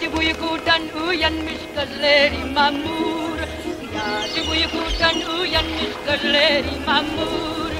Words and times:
Gece 0.00 0.16
uykudan 0.16 0.82
uyanmış 1.08 1.60
gözlerim 1.76 2.52
mamur. 2.54 3.38
Gece 4.34 4.50
uykudan 4.50 5.38
uyanmış 5.40 5.92
gözlerim 6.06 6.84
mamur. 6.86 7.70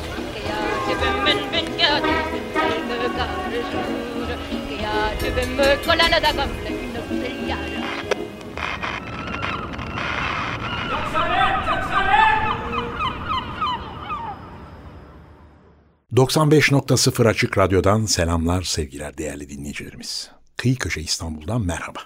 Gece 0.88 1.06
ben 1.27 1.38
ben 1.52 1.65
gece 1.65 2.15
ben 2.62 3.12
karışır 3.16 4.38
Gece 5.20 5.37
ben 5.37 5.83
kolana 5.84 6.23
da 6.23 6.30
gamle 6.30 6.70
nöbte 6.70 7.33
yara 7.48 7.80
95.0 16.16 17.29
Açık 17.29 17.59
Radyo'dan 17.59 18.05
selamlar 18.05 18.62
sevgiler 18.62 19.18
değerli 19.18 19.48
dinleyicilerimiz. 19.48 20.40
Kıyı 20.61 20.77
Köşe 20.77 21.01
İstanbul'dan 21.01 21.66
merhaba. 21.66 22.05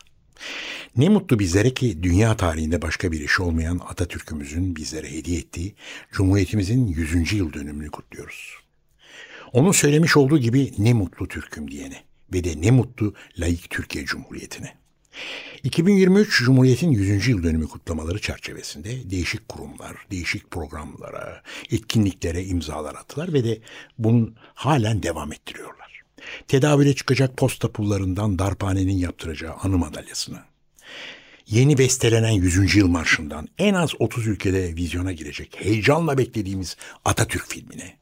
Ne 0.97 1.09
mutlu 1.09 1.39
bizlere 1.39 1.75
ki 1.75 2.03
dünya 2.03 2.37
tarihinde 2.37 2.83
başka 2.83 3.13
bir 3.13 3.21
iş 3.21 3.41
olmayan 3.41 3.81
Atatürk'ümüzün 3.89 4.77
bizlere 4.77 5.13
hediye 5.13 5.39
ettiği 5.39 5.75
Cumhuriyetimizin 6.13 6.87
100. 6.87 7.33
yıl 7.33 7.53
dönümünü 7.53 7.91
kutluyoruz. 7.91 8.55
Onun 9.53 9.73
söylemiş 9.73 10.17
olduğu 10.17 10.39
gibi 10.39 10.73
ne 10.79 10.93
mutlu 10.93 11.29
Türk'üm 11.29 11.71
diyene 11.71 12.03
ve 12.33 12.45
de 12.45 12.61
ne 12.61 12.71
mutlu 12.71 13.15
layık 13.39 13.71
Türkiye 13.71 14.05
Cumhuriyeti'ne. 14.05 14.75
2023 15.63 16.45
Cumhuriyet'in 16.45 16.91
100. 16.91 17.29
yıl 17.29 17.43
dönümü 17.43 17.69
kutlamaları 17.69 18.21
çerçevesinde 18.21 19.11
değişik 19.11 19.49
kurumlar, 19.49 19.97
değişik 20.11 20.51
programlara, 20.51 21.43
etkinliklere 21.71 22.45
imzalar 22.45 22.95
attılar 22.95 23.33
ve 23.33 23.45
de 23.45 23.59
bunun 23.99 24.37
halen 24.55 25.03
devam 25.03 25.33
ettiriyorlar. 25.33 25.84
Tedavüle 26.48 26.94
çıkacak 26.94 27.36
posta 27.36 27.72
pullarından 27.72 28.39
darphanenin 28.39 28.98
yaptıracağı 28.98 29.55
anı 29.62 29.78
madalyasına, 29.78 30.44
yeni 31.47 31.78
bestelenen 31.78 32.30
100. 32.30 32.75
yıl 32.75 32.89
marşından 32.89 33.48
en 33.58 33.75
az 33.75 33.91
30 33.98 34.27
ülkede 34.27 34.77
vizyona 34.77 35.12
girecek 35.12 35.56
heyecanla 35.58 36.19
beklediğimiz 36.19 36.77
Atatürk 37.05 37.47
filmine, 37.48 37.97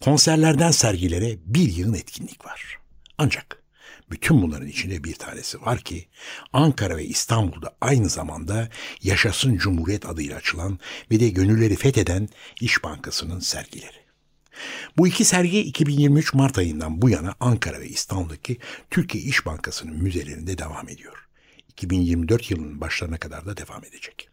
konserlerden 0.00 0.70
sergilere 0.70 1.38
bir 1.46 1.72
yığın 1.72 1.94
etkinlik 1.94 2.46
var. 2.46 2.78
Ancak 3.18 3.64
bütün 4.10 4.42
bunların 4.42 4.68
içinde 4.68 5.04
bir 5.04 5.14
tanesi 5.14 5.62
var 5.62 5.78
ki 5.78 6.08
Ankara 6.52 6.96
ve 6.96 7.04
İstanbul'da 7.04 7.76
aynı 7.80 8.08
zamanda 8.08 8.68
Yaşasın 9.02 9.56
Cumhuriyet 9.56 10.06
adıyla 10.06 10.36
açılan 10.36 10.78
ve 11.10 11.20
de 11.20 11.28
gönülleri 11.28 11.76
fetheden 11.76 12.28
İş 12.60 12.84
Bankası'nın 12.84 13.40
sergileri. 13.40 14.03
Bu 14.96 15.08
iki 15.08 15.24
sergi 15.24 15.60
2023 15.60 16.34
Mart 16.34 16.58
ayından 16.58 17.02
bu 17.02 17.10
yana 17.10 17.34
Ankara 17.40 17.80
ve 17.80 17.88
İstanbul'daki 17.88 18.58
Türkiye 18.90 19.24
İş 19.24 19.46
Bankası'nın 19.46 20.02
müzelerinde 20.02 20.58
devam 20.58 20.88
ediyor. 20.88 21.28
2024 21.68 22.50
yılının 22.50 22.80
başlarına 22.80 23.18
kadar 23.18 23.46
da 23.46 23.56
devam 23.56 23.84
edecek. 23.84 24.28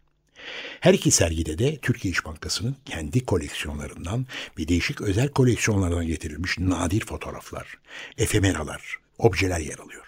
Her 0.80 0.94
iki 0.94 1.10
sergide 1.10 1.58
de 1.58 1.76
Türkiye 1.76 2.12
İş 2.12 2.24
Bankası'nın 2.24 2.76
kendi 2.84 3.26
koleksiyonlarından 3.26 4.26
ve 4.58 4.68
değişik 4.68 5.00
özel 5.00 5.28
koleksiyonlardan 5.28 6.06
getirilmiş 6.06 6.58
nadir 6.58 7.06
fotoğraflar, 7.06 7.78
efemeralar, 8.18 8.98
objeler 9.18 9.60
yer 9.60 9.78
alıyor. 9.78 10.06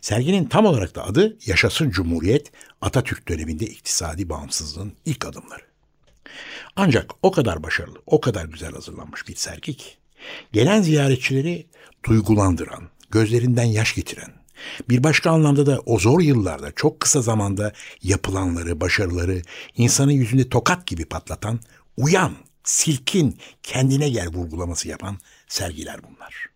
Serginin 0.00 0.44
tam 0.44 0.66
olarak 0.66 0.94
da 0.94 1.06
adı 1.06 1.36
Yaşasın 1.46 1.90
Cumhuriyet, 1.90 2.52
Atatürk 2.80 3.28
döneminde 3.28 3.66
iktisadi 3.66 4.28
bağımsızlığın 4.28 4.92
ilk 5.04 5.24
adımları. 5.24 5.69
Ancak 6.76 7.10
o 7.22 7.30
kadar 7.30 7.62
başarılı, 7.62 7.98
o 8.06 8.20
kadar 8.20 8.44
güzel 8.44 8.72
hazırlanmış 8.72 9.28
bir 9.28 9.34
sergi 9.34 9.76
ki, 9.76 9.90
gelen 10.52 10.82
ziyaretçileri 10.82 11.66
duygulandıran, 12.04 12.88
gözlerinden 13.10 13.64
yaş 13.64 13.94
getiren, 13.94 14.32
bir 14.88 15.04
başka 15.04 15.30
anlamda 15.30 15.66
da 15.66 15.80
o 15.86 15.98
zor 15.98 16.20
yıllarda 16.20 16.72
çok 16.72 17.00
kısa 17.00 17.22
zamanda 17.22 17.72
yapılanları, 18.02 18.80
başarıları 18.80 19.42
insanın 19.76 20.12
yüzünde 20.12 20.48
tokat 20.48 20.86
gibi 20.86 21.04
patlatan, 21.04 21.60
uyan, 21.96 22.32
silkin, 22.64 23.38
kendine 23.62 24.08
gel 24.08 24.28
vurgulaması 24.28 24.88
yapan 24.88 25.18
sergiler 25.48 26.00
bunlar. 26.02 26.46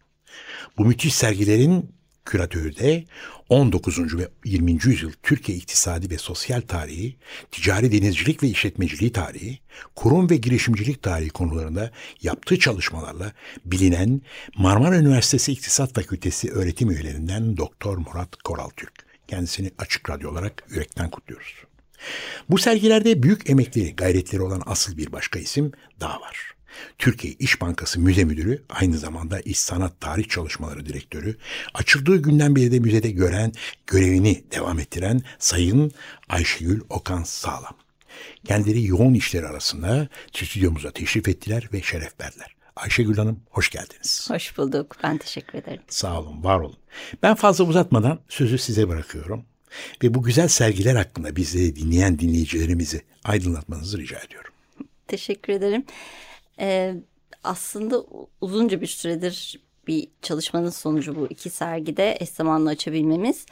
Bu 0.79 0.85
müthiş 0.85 1.15
sergilerin 1.15 1.95
küratörü 2.25 2.77
de 2.77 3.05
19. 3.49 4.19
ve 4.19 4.29
20. 4.45 4.73
yüzyıl 4.73 5.13
Türkiye 5.23 5.59
iktisadi 5.59 6.11
ve 6.11 6.19
sosyal 6.19 6.61
tarihi, 6.61 7.17
ticari 7.53 7.93
denizcilik 7.93 8.43
ve 8.43 8.49
işletmeciliği 8.49 9.13
tarihi, 9.13 9.59
kurum 9.97 10.31
ve 10.31 10.37
girişimcilik 10.37 11.03
tarihi 11.03 11.31
konularında 11.31 11.91
yaptığı 12.23 12.59
çalışmalarla 12.59 13.33
bilinen 13.65 14.21
Marmara 14.57 14.99
Üniversitesi 14.99 15.53
İktisat 15.53 15.95
Fakültesi 15.95 16.53
öğretim 16.53 16.91
üyelerinden 16.91 17.57
Doktor 17.57 17.99
Murat 17.99 18.37
Koraltürk. 18.37 18.93
Kendisini 19.29 19.71
açık 19.79 20.11
radyo 20.11 20.31
olarak 20.31 20.65
yürekten 20.71 21.11
kutluyoruz. 21.11 21.55
Bu 22.51 22.59
sergilerde 22.59 23.23
büyük 23.23 23.51
emekleri, 23.51 23.97
gayretleri 23.97 24.43
olan 24.43 24.63
asıl 24.67 24.97
bir 24.97 25.13
başka 25.13 25.39
isim 25.39 25.73
daha 26.01 26.21
var. 26.21 26.54
Türkiye 26.99 27.35
İş 27.39 27.61
Bankası 27.61 28.01
Müze 28.01 28.25
Müdürü, 28.25 28.63
aynı 28.69 28.99
zamanda 28.99 29.41
İş 29.41 29.59
Sanat 29.59 30.01
Tarih 30.01 30.29
Çalışmaları 30.29 30.87
Direktörü, 30.87 31.37
açıldığı 31.75 32.23
günden 32.23 32.57
beri 32.57 32.73
de 32.73 32.79
müzede 32.79 33.11
gören, 33.11 33.53
görevini 33.87 34.45
devam 34.53 34.79
ettiren 34.79 35.23
Sayın 35.39 35.93
Ayşegül 36.29 36.81
Okan 36.89 37.23
Sağlam. 37.23 37.77
Kendileri 38.45 38.85
yoğun 38.85 39.15
işleri 39.15 39.47
arasında 39.47 40.09
stüdyomuza 40.33 40.91
teşrif 40.91 41.29
ettiler 41.29 41.69
ve 41.73 41.83
şeref 41.83 42.21
verdiler. 42.21 42.55
Ayşegül 42.77 43.17
Hanım 43.17 43.41
hoş 43.51 43.71
geldiniz. 43.71 44.31
Hoş 44.31 44.59
bulduk. 44.59 44.97
Ben 45.03 45.19
teşekkür 45.19 45.59
ederim. 45.59 45.83
Sağ 45.89 46.21
olun, 46.21 46.45
var 46.45 46.61
olun. 46.61 46.77
Ben 47.23 47.35
fazla 47.35 47.65
uzatmadan 47.65 48.21
sözü 48.29 48.59
size 48.59 48.89
bırakıyorum. 48.89 49.45
Ve 50.03 50.15
bu 50.15 50.23
güzel 50.23 50.49
sergiler 50.49 50.95
hakkında 50.95 51.37
bizi 51.37 51.77
dinleyen 51.77 52.19
dinleyicilerimizi 52.19 53.03
aydınlatmanızı 53.25 53.99
rica 53.99 54.19
ediyorum. 54.19 54.53
Teşekkür 55.09 55.53
ederim. 55.53 55.85
Ee, 56.61 56.95
aslında 57.45 58.05
uzunca 58.41 58.81
bir 58.81 58.87
süredir 58.87 59.65
bir 59.87 60.09
çalışmanın 60.23 60.71
sonucu 60.71 61.17
bu 61.17 61.27
iki 61.27 61.51
sergide 61.51 62.17
eş 62.21 62.29
zamanlı 62.29 62.71
açabilmemiz. 62.71 63.47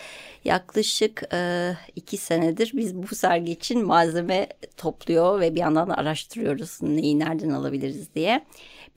Yaklaşık 0.45 1.23
e, 1.33 1.73
iki 1.97 2.17
senedir 2.17 2.73
biz 2.75 2.95
bu 2.95 3.15
sergi 3.15 3.53
için 3.53 3.87
malzeme 3.87 4.49
topluyor 4.77 5.41
ve 5.41 5.55
bir 5.55 5.61
yandan 5.61 5.91
da 5.91 5.95
araştırıyoruz 5.95 6.79
neyi 6.83 7.19
nereden 7.19 7.51
alabiliriz 7.51 8.15
diye. 8.15 8.45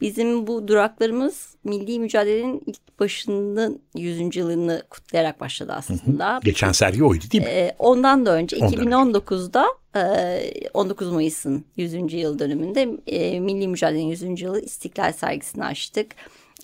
Bizim 0.01 0.47
bu 0.47 0.67
duraklarımız 0.67 1.56
milli 1.63 2.00
mücadelenin 2.00 2.63
ilk 2.66 3.00
başının 3.00 3.81
100. 3.95 4.35
yılını 4.35 4.83
kutlayarak 4.89 5.39
başladı 5.39 5.73
aslında. 5.75 6.33
Hı 6.33 6.38
hı. 6.38 6.39
Geçen 6.44 6.72
sergi 6.72 7.03
oydu 7.03 7.23
değil 7.31 7.44
mi? 7.44 7.50
Ee, 7.50 7.75
ondan 7.79 8.25
da 8.25 8.34
önce 8.34 8.57
ondan 8.57 8.85
2019'da 8.85 9.66
önce. 9.95 10.69
19 10.73 11.11
Mayıs'ın 11.11 11.66
100. 11.78 12.13
yıl 12.13 12.39
dönümünde 12.39 12.89
e, 13.07 13.39
Milli 13.39 13.67
Mücadelenin 13.67 14.07
100. 14.07 14.41
yılı 14.41 14.61
İstiklal 14.61 15.13
sergisini 15.13 15.66
açtık. 15.66 16.11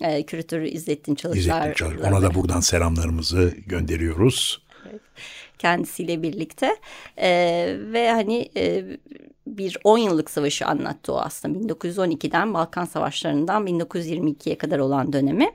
E, 0.00 0.22
küratörü 0.22 0.68
İzzettin 0.68 1.14
Çalışlar. 1.14 1.40
İzzettin 1.40 1.72
Çalışlar. 1.72 2.10
Ona 2.10 2.22
da 2.22 2.34
buradan 2.34 2.60
selamlarımızı 2.60 3.54
gönderiyoruz. 3.66 4.62
Kendisiyle 5.62 6.22
birlikte 6.22 6.76
e, 7.16 7.30
ve 7.78 8.10
hani 8.10 8.48
e, 8.56 8.84
bir 9.46 9.78
10 9.84 9.98
yıllık 9.98 10.30
savaşı 10.30 10.66
anlattı 10.66 11.12
o 11.12 11.16
aslında 11.16 11.58
1912'den 11.58 12.54
Balkan 12.54 12.84
Savaşları'ndan 12.84 13.66
1922'ye 13.66 14.58
kadar 14.58 14.78
olan 14.78 15.12
dönemi. 15.12 15.50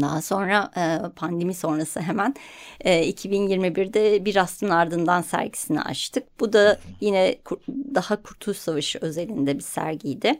Daha 0.00 0.22
sonra 0.22 0.70
e, 0.76 1.12
pandemi 1.16 1.54
sonrası 1.54 2.00
hemen 2.00 2.34
e, 2.80 3.10
2021'de 3.10 4.24
bir 4.24 4.36
aslın 4.36 4.70
ardından 4.70 5.22
sergisini 5.22 5.82
açtık. 5.82 6.40
Bu 6.40 6.52
da 6.52 6.78
yine 7.00 7.38
daha 7.94 8.22
Kurtuluş 8.22 8.58
Savaşı 8.58 8.98
özelinde 9.02 9.54
bir 9.54 9.64
sergiydi. 9.64 10.38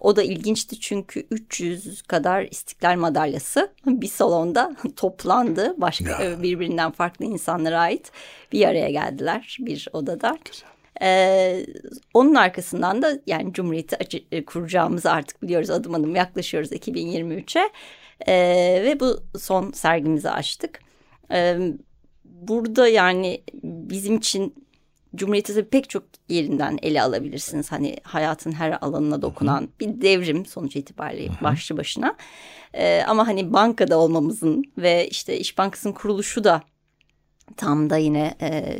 O 0.00 0.16
da 0.16 0.22
ilginçti 0.22 0.80
çünkü 0.80 1.26
300 1.30 2.02
kadar 2.02 2.42
istiklal 2.42 2.96
madalyası 2.96 3.72
bir 3.86 4.08
salonda 4.08 4.76
toplandı. 4.96 5.74
Başka 5.78 6.22
ya. 6.24 6.42
birbirinden 6.42 6.90
farklı 6.90 7.24
insanlara 7.24 7.80
ait 7.80 8.12
bir 8.52 8.68
araya 8.68 8.90
geldiler 8.90 9.56
bir 9.60 9.88
odada. 9.92 10.38
Güzel. 10.44 10.68
Ee, 11.02 11.66
onun 12.14 12.34
arkasından 12.34 13.02
da 13.02 13.18
yani 13.26 13.52
Cumhuriyeti 13.52 13.96
açı, 13.96 14.24
e, 14.32 14.44
kuracağımızı 14.44 15.10
artık 15.10 15.42
biliyoruz 15.42 15.70
adım 15.70 15.94
adım 15.94 16.16
yaklaşıyoruz 16.16 16.72
2023'e 16.72 17.70
ee, 18.26 18.82
ve 18.84 19.00
bu 19.00 19.20
son 19.38 19.72
sergimizi 19.72 20.30
açtık. 20.30 20.80
Ee, 21.32 21.58
burada 22.24 22.88
yani 22.88 23.42
bizim 23.54 24.16
için 24.16 24.59
Cumhuriyeti 25.16 25.64
pek 25.64 25.90
çok 25.90 26.02
yerinden 26.28 26.78
ele 26.82 27.02
alabilirsiniz. 27.02 27.72
Hani 27.72 27.96
hayatın 28.02 28.52
her 28.52 28.78
alanına 28.80 29.22
dokunan 29.22 29.68
bir 29.80 30.00
devrim 30.00 30.46
sonuç 30.46 30.76
itibariyle 30.76 31.32
başlı 31.42 31.76
başına. 31.76 32.16
Ee, 32.74 33.02
ama 33.08 33.26
hani 33.26 33.52
bankada 33.52 33.98
olmamızın 33.98 34.64
ve 34.78 35.08
işte 35.08 35.38
İş 35.38 35.58
Bankası'nın 35.58 35.92
kuruluşu 35.92 36.44
da 36.44 36.62
tam 37.56 37.90
da 37.90 37.96
yine 37.96 38.34
e, 38.40 38.78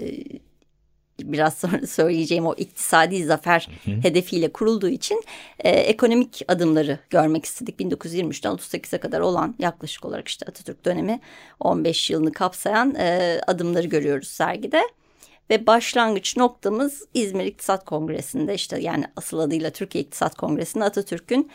biraz 1.23 1.55
sonra 1.55 1.87
söyleyeceğim 1.87 2.47
o 2.47 2.55
iktisadi 2.55 3.25
zafer 3.25 3.69
hı 3.85 3.91
hı. 3.91 3.95
hedefiyle 3.95 4.53
kurulduğu 4.53 4.89
için 4.89 5.23
e, 5.59 5.71
ekonomik 5.71 6.43
adımları 6.49 6.99
görmek 7.11 7.45
istedik. 7.45 7.81
1923'ten 7.81 8.53
38'e 8.53 8.99
kadar 8.99 9.21
olan 9.21 9.55
yaklaşık 9.59 10.05
olarak 10.05 10.29
işte 10.29 10.47
Atatürk 10.47 10.85
dönemi 10.85 11.21
15 11.61 12.11
yılını 12.11 12.33
kapsayan 12.33 12.95
e, 12.95 13.41
adımları 13.47 13.87
görüyoruz 13.87 14.29
sergide. 14.29 14.83
Ve 15.51 15.67
başlangıç 15.67 16.37
noktamız 16.37 17.05
İzmir 17.15 17.45
İktisat 17.45 17.85
Kongresi'nde 17.85 18.55
işte 18.55 18.81
yani 18.81 19.05
asıl 19.17 19.39
adıyla 19.39 19.71
Türkiye 19.71 20.05
İktisat 20.05 20.35
Kongresi'nde 20.35 20.85
Atatürk'ün 20.85 21.51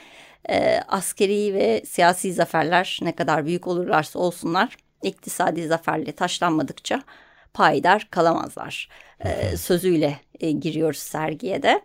e, 0.50 0.80
askeri 0.88 1.53
ve 1.53 1.83
siyasi 1.86 2.33
zaferler 2.33 3.00
ne 3.01 3.15
kadar 3.15 3.45
büyük 3.45 3.68
olurlarsa 3.68 4.19
olsunlar 4.19 4.77
iktisadi 5.03 5.68
zaferle 5.68 6.12
taşlanmadıkça 6.12 7.03
payidar 7.53 8.07
kalamazlar 8.12 8.89
e, 9.19 9.57
sözüyle 9.57 10.19
e, 10.39 10.51
giriyoruz 10.51 11.00
sergiye 11.00 11.63
de. 11.63 11.81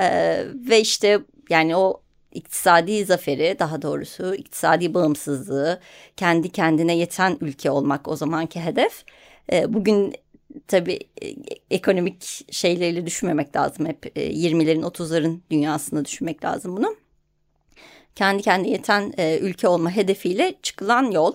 E, 0.00 0.38
ve 0.54 0.80
işte 0.80 1.20
yani 1.50 1.76
o 1.76 2.00
iktisadi 2.32 3.04
zaferi 3.04 3.56
daha 3.58 3.82
doğrusu 3.82 4.34
iktisadi 4.34 4.94
bağımsızlığı 4.94 5.80
kendi 6.16 6.48
kendine 6.52 6.96
yeten 6.96 7.36
ülke 7.40 7.70
olmak 7.70 8.08
o 8.08 8.16
zamanki 8.16 8.60
hedef. 8.60 9.04
E, 9.52 9.74
bugün 9.74 10.14
tabii 10.68 10.98
e, 11.22 11.34
ekonomik 11.70 12.46
şeyleriyle 12.52 13.06
düşünmemek 13.06 13.56
lazım 13.56 13.86
hep 13.86 14.18
e, 14.18 14.32
20'lerin 14.32 14.82
30'ların 14.82 15.38
dünyasında 15.50 16.04
düşünmek 16.04 16.44
lazım 16.44 16.76
bunu. 16.76 16.96
Kendi 18.14 18.42
kendine 18.42 18.72
yeten 18.72 19.12
e, 19.18 19.38
ülke 19.38 19.68
olma 19.68 19.90
hedefiyle 19.90 20.54
çıkılan 20.62 21.10
yol. 21.10 21.34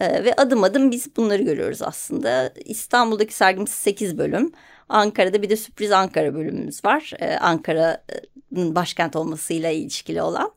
E, 0.00 0.24
ve 0.24 0.34
adım 0.34 0.64
adım 0.64 0.90
biz 0.90 1.16
bunları 1.16 1.42
görüyoruz 1.42 1.82
aslında. 1.82 2.52
İstanbul'daki 2.64 3.34
sergimiz 3.34 3.70
8 3.70 4.18
bölüm. 4.18 4.52
Ankara'da 4.88 5.42
bir 5.42 5.50
de 5.50 5.56
sürpriz 5.56 5.92
Ankara 5.92 6.34
bölümümüz 6.34 6.84
var. 6.84 7.12
Ankara'nın 7.40 8.74
başkent 8.74 9.16
olmasıyla 9.16 9.70
ilişkili 9.70 10.22
olan. 10.22 10.52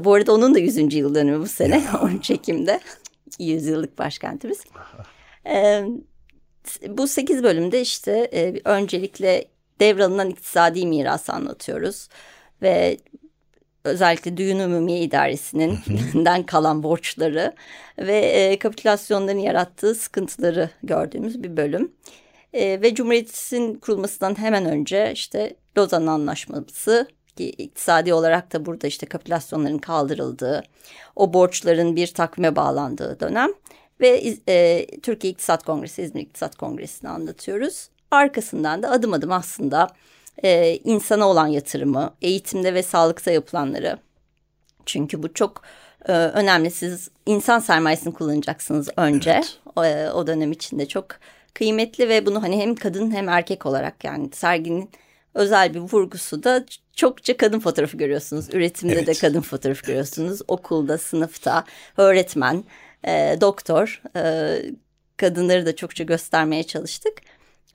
Bu 0.00 0.14
arada 0.14 0.34
onun 0.34 0.54
da 0.54 0.58
100. 0.58 0.94
yıl 0.94 1.14
dönümü 1.14 1.40
bu 1.40 1.46
sene 1.46 1.82
13 2.02 2.30
Ekim'de. 2.30 2.80
100 3.38 3.66
yıllık 3.66 3.98
başkentimiz. 3.98 4.60
Ee, 5.46 5.84
bu 6.88 7.08
8 7.08 7.42
bölümde 7.42 7.80
işte 7.80 8.28
e, 8.32 8.60
öncelikle 8.64 9.44
devralınan 9.80 10.30
iktisadi 10.30 10.86
mirası 10.86 11.32
anlatıyoruz. 11.32 12.08
Ve 12.62 12.98
özellikle 13.84 14.36
Düğün 14.36 14.58
Umumiye 14.58 15.00
İdaresi'nin 15.00 15.78
kalan 16.46 16.82
borçları 16.82 17.54
ve 17.98 18.18
e, 18.18 18.58
kapitülasyonların 18.58 19.38
yarattığı 19.38 19.94
sıkıntıları 19.94 20.70
gördüğümüz 20.82 21.42
bir 21.42 21.56
bölüm. 21.56 21.92
E, 22.52 22.82
ve 22.82 22.94
Cumhuriyet'in 22.94 23.74
kurulmasından 23.74 24.38
hemen 24.38 24.66
önce 24.66 25.12
işte 25.12 25.56
Lozan 25.78 26.06
Anlaşması 26.06 27.08
ki 27.36 27.50
iktisadi 27.50 28.14
olarak 28.14 28.52
da 28.52 28.66
burada 28.66 28.86
işte 28.86 29.06
kapitülasyonların 29.06 29.78
kaldırıldığı, 29.78 30.62
o 31.16 31.32
borçların 31.32 31.96
bir 31.96 32.06
takvime 32.06 32.56
bağlandığı 32.56 33.20
dönem 33.20 33.50
ve 34.00 34.36
e, 34.48 34.86
Türkiye 35.02 35.32
İktisat 35.32 35.62
Kongresi, 35.64 36.02
İzmir 36.02 36.22
İktisat 36.22 36.56
Kongresi'ni 36.56 37.10
anlatıyoruz. 37.10 37.88
Arkasından 38.10 38.82
da 38.82 38.90
adım 38.90 39.12
adım 39.12 39.32
aslında 39.32 39.88
e, 40.44 40.76
insana 40.84 41.28
olan 41.28 41.46
yatırımı, 41.46 42.14
eğitimde 42.22 42.74
ve 42.74 42.82
sağlıkta 42.82 43.30
yapılanları. 43.30 43.98
Çünkü 44.86 45.22
bu 45.22 45.32
çok 45.32 45.62
e, 46.08 46.12
önemli. 46.12 46.70
Siz 46.70 47.10
insan 47.26 47.58
sermayesini 47.58 48.14
kullanacaksınız 48.14 48.88
önce. 48.96 49.30
Evet. 49.30 49.58
O, 49.76 49.84
e, 49.84 50.10
o 50.10 50.26
dönem 50.26 50.52
içinde 50.52 50.86
çok 50.86 51.06
kıymetli 51.54 52.08
ve 52.08 52.26
bunu 52.26 52.42
hani 52.42 52.60
hem 52.60 52.74
kadın 52.74 53.10
hem 53.10 53.28
erkek 53.28 53.66
olarak 53.66 54.04
yani 54.04 54.30
serginin 54.32 54.90
özel 55.34 55.74
bir 55.74 55.80
vurgusu 55.80 56.42
da 56.42 56.64
çokça 56.94 57.36
kadın 57.36 57.60
fotoğrafı 57.60 57.96
görüyorsunuz. 57.96 58.54
Üretimde 58.54 58.94
evet. 58.94 59.06
de 59.06 59.14
kadın 59.14 59.40
fotoğrafı 59.40 59.86
görüyorsunuz. 59.86 60.40
Okulda, 60.48 60.98
sınıfta, 60.98 61.64
öğretmen, 61.96 62.64
e, 63.06 63.36
doktor 63.40 64.02
e, 64.16 64.56
kadınları 65.16 65.66
da 65.66 65.76
çokça 65.76 66.04
göstermeye 66.04 66.62
çalıştık. 66.62 67.12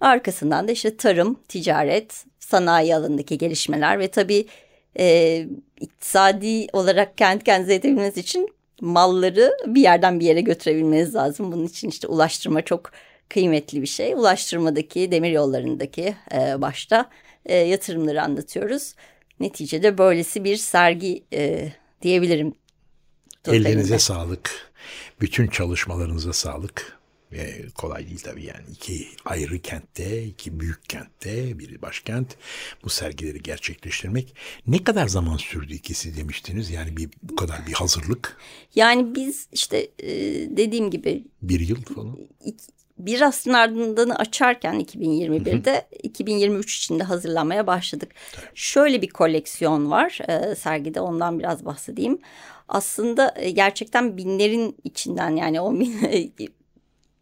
Arkasından 0.01 0.67
da 0.67 0.71
işte 0.71 0.97
tarım, 0.97 1.39
ticaret, 1.47 2.25
sanayi 2.39 2.95
alanındaki 2.95 3.37
gelişmeler 3.37 3.99
ve 3.99 4.07
tabii 4.07 4.45
e, 4.99 5.47
iktisadi 5.79 6.67
olarak 6.73 7.17
kendi 7.17 7.43
kendinize 7.43 7.73
yetebilmeniz 7.73 8.17
için 8.17 8.49
malları 8.81 9.51
bir 9.65 9.81
yerden 9.81 10.19
bir 10.19 10.25
yere 10.25 10.41
götürebilmeniz 10.41 11.15
lazım. 11.15 11.51
Bunun 11.51 11.67
için 11.67 11.89
işte 11.89 12.07
ulaştırma 12.07 12.61
çok 12.61 12.91
kıymetli 13.29 13.81
bir 13.81 13.87
şey. 13.87 14.13
Ulaştırmadaki, 14.13 15.11
demir 15.11 15.31
yollarındaki 15.31 16.15
e, 16.33 16.61
başta 16.61 17.09
e, 17.45 17.55
yatırımları 17.55 18.21
anlatıyoruz. 18.23 18.95
Neticede 19.39 19.97
böylesi 19.97 20.43
bir 20.43 20.57
sergi 20.57 21.23
e, 21.33 21.71
diyebilirim. 22.01 22.53
Ellerinize 23.47 23.99
sağlık. 23.99 24.70
Bütün 25.21 25.47
çalışmalarınıza 25.47 26.33
sağlık. 26.33 27.01
Ve 27.31 27.65
kolay 27.75 28.07
değil 28.07 28.19
tabii 28.19 28.45
yani 28.45 28.63
iki 28.71 29.07
ayrı 29.25 29.59
kentte, 29.59 30.23
iki 30.23 30.59
büyük 30.59 30.89
kentte, 30.89 31.59
bir 31.59 31.81
başkent 31.81 32.35
bu 32.83 32.89
sergileri 32.89 33.41
gerçekleştirmek. 33.41 34.35
Ne 34.67 34.83
kadar 34.83 35.07
zaman 35.07 35.37
sürdü 35.37 35.73
ikisi 35.73 36.17
demiştiniz? 36.17 36.69
Yani 36.69 36.97
bir 36.97 37.09
bu 37.23 37.35
kadar 37.35 37.67
bir 37.67 37.73
hazırlık. 37.73 38.37
Yani 38.75 39.15
biz 39.15 39.47
işte 39.51 39.87
e, 39.99 40.09
dediğim 40.57 40.91
gibi. 40.91 41.23
Bir 41.41 41.59
yıl 41.59 41.81
falan. 41.81 42.17
Iki, 42.45 42.65
bir 42.97 43.21
aslında 43.21 43.57
ardından 43.57 44.09
açarken 44.09 44.79
2021'de 44.79 45.71
hı 45.71 45.77
hı. 45.77 45.83
2023 46.03 46.77
için 46.77 46.99
de 46.99 47.03
hazırlamaya 47.03 47.67
başladık. 47.67 48.11
Tabii. 48.31 48.45
Şöyle 48.55 49.01
bir 49.01 49.09
koleksiyon 49.09 49.91
var 49.91 50.19
e, 50.27 50.55
sergide 50.55 51.01
ondan 51.01 51.39
biraz 51.39 51.65
bahsedeyim. 51.65 52.19
Aslında 52.71 53.33
e, 53.35 53.51
gerçekten 53.51 54.17
binlerin 54.17 54.77
içinden 54.83 55.35
yani 55.35 55.61
o 55.61 55.79
bin, 55.79 55.95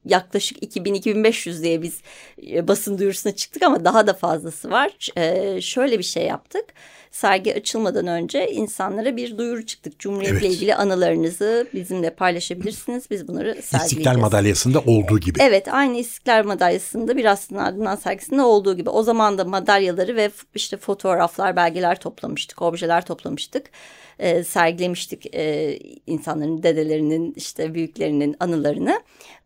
yaklaşık 0.05 0.63
2000-2500 0.63 1.63
diye 1.63 1.81
biz 1.81 2.01
e, 2.47 2.67
basın 2.67 2.97
duyurusuna 2.97 3.35
çıktık 3.35 3.63
ama 3.63 3.85
daha 3.85 4.07
da 4.07 4.13
fazlası 4.13 4.71
var. 4.71 5.09
E, 5.17 5.62
şöyle 5.62 6.00
bir 6.00 6.03
şey 6.03 6.25
yaptık. 6.25 6.65
Sergi 7.11 7.55
açılmadan 7.55 8.07
önce 8.07 8.51
insanlara 8.51 9.17
bir 9.17 9.37
duyuru 9.37 9.65
çıktık. 9.65 9.99
Cumhuriyetle 9.99 10.37
evet. 10.37 10.55
ilgili 10.55 10.75
anılarınızı 10.75 11.67
bizimle 11.73 12.09
paylaşabilirsiniz. 12.09 13.09
Biz 13.11 13.27
bunları 13.27 13.47
sergileyeceğiz. 13.47 13.83
İstiklal 13.83 14.17
Madalyası'nda 14.17 14.79
olduğu 14.79 15.19
gibi. 15.19 15.39
Evet 15.41 15.67
aynı 15.67 15.97
İstiklal 15.97 16.45
Madalyası'nda 16.45 17.17
bir 17.17 17.25
aslında 17.25 17.61
ardından 17.61 17.95
sergisinde 17.95 18.41
olduğu 18.41 18.77
gibi. 18.77 18.89
O 18.89 19.03
zaman 19.03 19.37
da 19.37 19.45
madalyaları 19.45 20.15
ve 20.15 20.31
işte 20.55 20.77
fotoğraflar, 20.77 21.55
belgeler 21.55 21.99
toplamıştık, 21.99 22.61
objeler 22.61 23.05
toplamıştık 23.05 23.65
e, 24.19 24.43
sergilemiştik 24.43 25.35
e, 25.35 25.77
insanların 26.07 26.63
dedelerinin 26.63 27.33
işte 27.37 27.73
büyüklerinin 27.73 28.35
anılarını. 28.39 29.01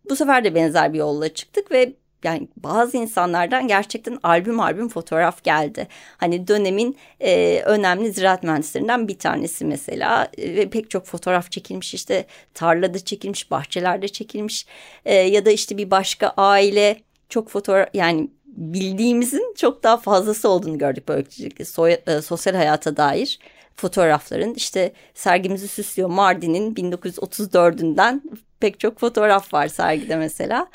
Bu 0.10 0.16
sefer 0.16 0.44
de 0.44 0.56
benzer 0.56 0.94
bir 0.94 0.98
yolla 0.98 1.34
çıktık 1.34 1.72
ve 1.72 1.94
yani 2.26 2.48
bazı 2.58 2.98
insanlardan 2.98 3.68
gerçekten 3.68 4.20
albüm 4.24 4.60
albüm 4.60 4.90
fotoğraf 4.90 5.44
geldi. 5.44 5.88
Hani 6.18 6.48
dönemin 6.48 6.98
e, 7.20 7.62
önemli 7.66 8.12
ziraat 8.12 8.44
mühendislerinden 8.44 9.08
bir 9.08 9.20
tanesi 9.20 9.66
mesela 9.66 10.28
e, 10.38 10.56
ve 10.56 10.70
pek 10.70 10.90
çok 10.90 11.06
fotoğraf 11.06 11.52
çekilmiş 11.52 11.94
işte 11.94 12.26
tarlada 12.54 13.00
çekilmiş, 13.00 13.52
bahçelerde 13.52 14.08
çekilmiş 14.08 14.66
e, 15.06 15.16
ya 15.16 15.46
da 15.46 15.52
işte 15.52 15.78
bir 15.78 15.92
başka 15.92 16.34
aile 16.38 17.02
çok 17.30 17.50
fotoğraf 17.50 17.90
yani 17.94 18.30
bildiğimizin 18.46 19.54
çok 19.58 19.84
daha 19.84 19.98
fazlası 19.98 20.50
olduğunu 20.50 20.78
gördük 20.78 21.08
böylelikle 21.08 21.66
so 21.66 21.88
e, 21.88 22.22
sosyal 22.22 22.56
hayata 22.56 22.98
dair 22.98 23.40
fotoğrafların 23.76 24.54
işte 24.54 24.94
sergimizi 25.14 25.68
süslüyor 25.68 26.10
Mardin'in 26.10 26.76
1934'ünden 26.76 28.22
pek 28.60 28.80
çok 28.80 29.00
fotoğraf 29.00 29.54
var 29.54 29.68
sergide 29.68 30.16
mesela. 30.16 30.68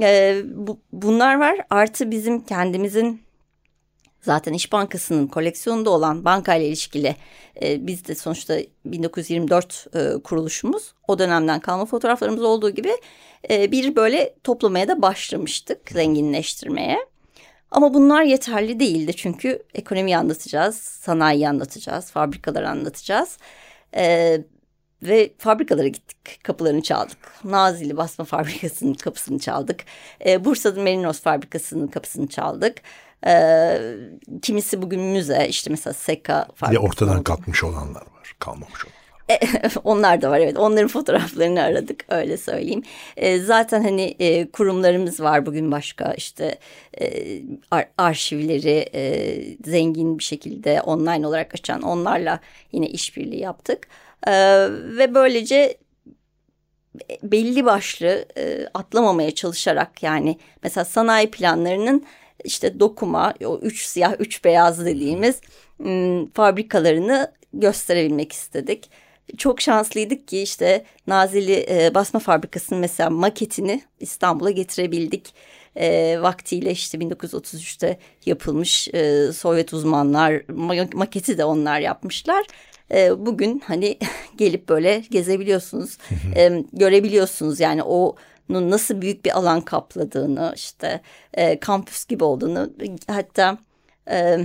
Ee, 0.00 0.42
bu, 0.44 0.78
bunlar 0.92 1.40
var 1.40 1.56
artı 1.70 2.10
bizim 2.10 2.40
kendimizin 2.40 3.22
zaten 4.20 4.52
İş 4.52 4.72
Bankası'nın 4.72 5.26
koleksiyonunda 5.26 5.90
olan 5.90 6.24
bankayla 6.24 6.66
ilişkili 6.66 7.16
e, 7.62 7.86
biz 7.86 8.08
de 8.08 8.14
sonuçta 8.14 8.58
1924 8.84 9.86
e, 9.94 10.22
kuruluşumuz 10.22 10.94
o 11.08 11.18
dönemden 11.18 11.60
kalma 11.60 11.84
fotoğraflarımız 11.84 12.42
olduğu 12.42 12.70
gibi 12.70 12.92
e, 13.50 13.72
bir 13.72 13.96
böyle 13.96 14.34
toplamaya 14.44 14.88
da 14.88 15.02
başlamıştık 15.02 15.90
zenginleştirmeye. 15.90 16.98
Ama 17.70 17.94
bunlar 17.94 18.22
yeterli 18.22 18.80
değildi 18.80 19.16
çünkü 19.16 19.62
ekonomiyi 19.74 20.16
anlatacağız, 20.16 20.76
sanayiyi 20.76 21.48
anlatacağız, 21.48 22.10
fabrikaları 22.10 22.68
anlatacağız. 22.68 23.38
Ee, 23.96 24.40
ve 25.02 25.32
fabrikalara 25.38 25.88
gittik. 25.88 26.44
Kapılarını 26.44 26.82
çaldık. 26.82 27.18
Nazilli 27.44 27.96
Basma 27.96 28.24
Fabrikası'nın 28.24 28.94
kapısını 28.94 29.38
çaldık. 29.38 29.84
E, 30.26 30.44
Bursa'da 30.44 30.82
Merinos 30.82 31.20
Fabrikası'nın 31.20 31.86
kapısını 31.86 32.28
çaldık. 32.28 32.82
E, 33.26 33.80
kimisi 34.42 34.82
bugün 34.82 35.00
müze 35.00 35.46
işte 35.48 35.70
mesela 35.70 35.94
Seka 35.94 36.48
fabrikası. 36.54 36.72
Bir 36.72 36.88
ortadan 36.88 37.22
kalkmış 37.22 37.64
olanlar 37.64 38.02
var. 38.02 38.34
Kalmamış 38.38 38.84
olanlar. 39.28 39.74
Onlar 39.84 40.22
da 40.22 40.30
var 40.30 40.40
evet. 40.40 40.58
Onların 40.58 40.88
fotoğraflarını 40.88 41.62
aradık 41.62 42.04
öyle 42.08 42.36
söyleyeyim. 42.36 42.82
E, 43.16 43.38
zaten 43.38 43.82
hani 43.82 44.16
e, 44.18 44.50
kurumlarımız 44.50 45.20
var 45.20 45.46
bugün 45.46 45.72
başka 45.72 46.12
işte 46.12 46.58
e, 47.00 47.06
ar 47.70 47.88
arşivleri 47.98 48.88
e, 48.94 49.34
zengin 49.64 50.18
bir 50.18 50.24
şekilde 50.24 50.80
online 50.80 51.26
olarak 51.26 51.54
açan 51.54 51.82
onlarla 51.82 52.40
yine 52.72 52.86
işbirliği 52.86 53.40
yaptık. 53.40 53.88
E, 54.26 54.32
ve 54.70 55.14
böylece 55.14 55.76
belli 57.22 57.64
başlı 57.64 58.24
e, 58.36 58.66
atlamamaya 58.74 59.34
çalışarak 59.34 60.02
yani 60.02 60.38
mesela 60.62 60.84
sanayi 60.84 61.30
planlarının 61.30 62.04
işte 62.44 62.80
dokuma 62.80 63.34
o 63.44 63.58
üç 63.58 63.84
siyah 63.84 64.14
üç 64.18 64.44
beyaz 64.44 64.86
dediğimiz 64.86 65.40
fabrikalarını 66.34 67.32
gösterebilmek 67.52 68.32
istedik 68.32 68.90
çok 69.36 69.60
şanslıydık 69.60 70.28
ki 70.28 70.42
işte 70.42 70.84
Nazilli 71.06 71.66
e, 71.70 71.94
Basma 71.94 72.20
Fabrikası'nın 72.20 72.80
mesela 72.80 73.10
maketini 73.10 73.82
İstanbul'a 74.00 74.50
getirebildik. 74.50 75.34
E, 75.76 76.18
vaktiyle 76.20 76.70
işte 76.70 76.98
1933'te 76.98 77.98
yapılmış 78.26 78.88
e, 78.94 79.32
Sovyet 79.32 79.72
uzmanlar 79.72 80.42
maketi 80.94 81.38
de 81.38 81.44
onlar 81.44 81.80
yapmışlar. 81.80 82.46
E, 82.90 83.26
bugün 83.26 83.62
hani 83.66 83.98
gelip 84.36 84.68
böyle 84.68 85.04
gezebiliyorsunuz, 85.10 85.98
e, 86.36 86.64
görebiliyorsunuz 86.72 87.60
yani 87.60 87.82
o 87.82 88.16
nasıl 88.48 89.00
büyük 89.00 89.24
bir 89.24 89.38
alan 89.38 89.60
kapladığını 89.60 90.52
işte 90.56 91.00
e, 91.34 91.60
kampüs 91.60 92.04
gibi 92.04 92.24
olduğunu 92.24 92.70
hatta 93.06 93.58
e, 94.10 94.38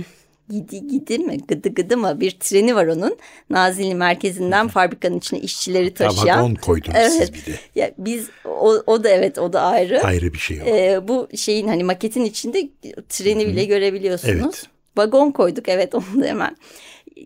Gidi 0.48 0.86
gidi 0.86 1.18
mi 1.18 1.38
gıdı 1.48 1.74
gıdı 1.74 1.96
mı 1.96 2.20
bir 2.20 2.30
treni 2.30 2.74
var 2.74 2.86
onun 2.86 3.16
Nazilli 3.50 3.94
merkezinden 3.94 4.68
fabrikanın 4.68 5.18
içine 5.18 5.40
işçileri 5.40 5.94
taşıyan. 5.94 6.38
Vagon 6.38 6.54
koydunuz 6.54 6.96
evet. 6.96 7.12
siz 7.12 7.34
bir 7.34 7.52
de. 7.52 7.58
Ya 7.74 7.90
biz 7.98 8.30
o, 8.44 8.82
o 8.86 9.04
da 9.04 9.08
evet 9.08 9.38
o 9.38 9.52
da 9.52 9.62
ayrı. 9.62 10.02
Ayrı 10.02 10.32
bir 10.34 10.38
şey 10.38 10.62
o. 10.62 10.64
Ee, 10.64 11.08
bu 11.08 11.28
şeyin 11.36 11.68
hani 11.68 11.84
maketin 11.84 12.24
içinde 12.24 12.68
treni 13.08 13.46
bile 13.46 13.64
görebiliyorsunuz. 13.64 14.42
Evet. 14.44 14.66
Vagon 14.96 15.30
koyduk 15.30 15.68
evet 15.68 15.94
onu 15.94 16.22
da 16.22 16.26
hemen. 16.26 16.56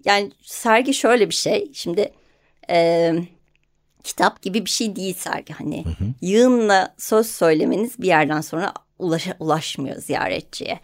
Yani 0.05 0.31
sergi 0.43 0.95
şöyle 0.95 1.29
bir 1.29 1.35
şey 1.35 1.71
şimdi 1.73 2.13
e, 2.71 3.13
kitap 4.05 4.43
gibi 4.43 4.65
bir 4.65 4.71
şey 4.71 4.97
değil 4.97 5.15
sergi 5.15 5.53
hani 5.53 5.85
hı 5.85 5.89
hı. 5.89 6.09
yığınla 6.21 6.95
söz 6.99 7.27
söylemeniz 7.27 7.99
bir 7.99 8.07
yerden 8.07 8.41
sonra 8.41 8.73
ulaş, 8.99 9.29
ulaşmıyor 9.39 9.97
ziyaretçiye. 9.97 10.81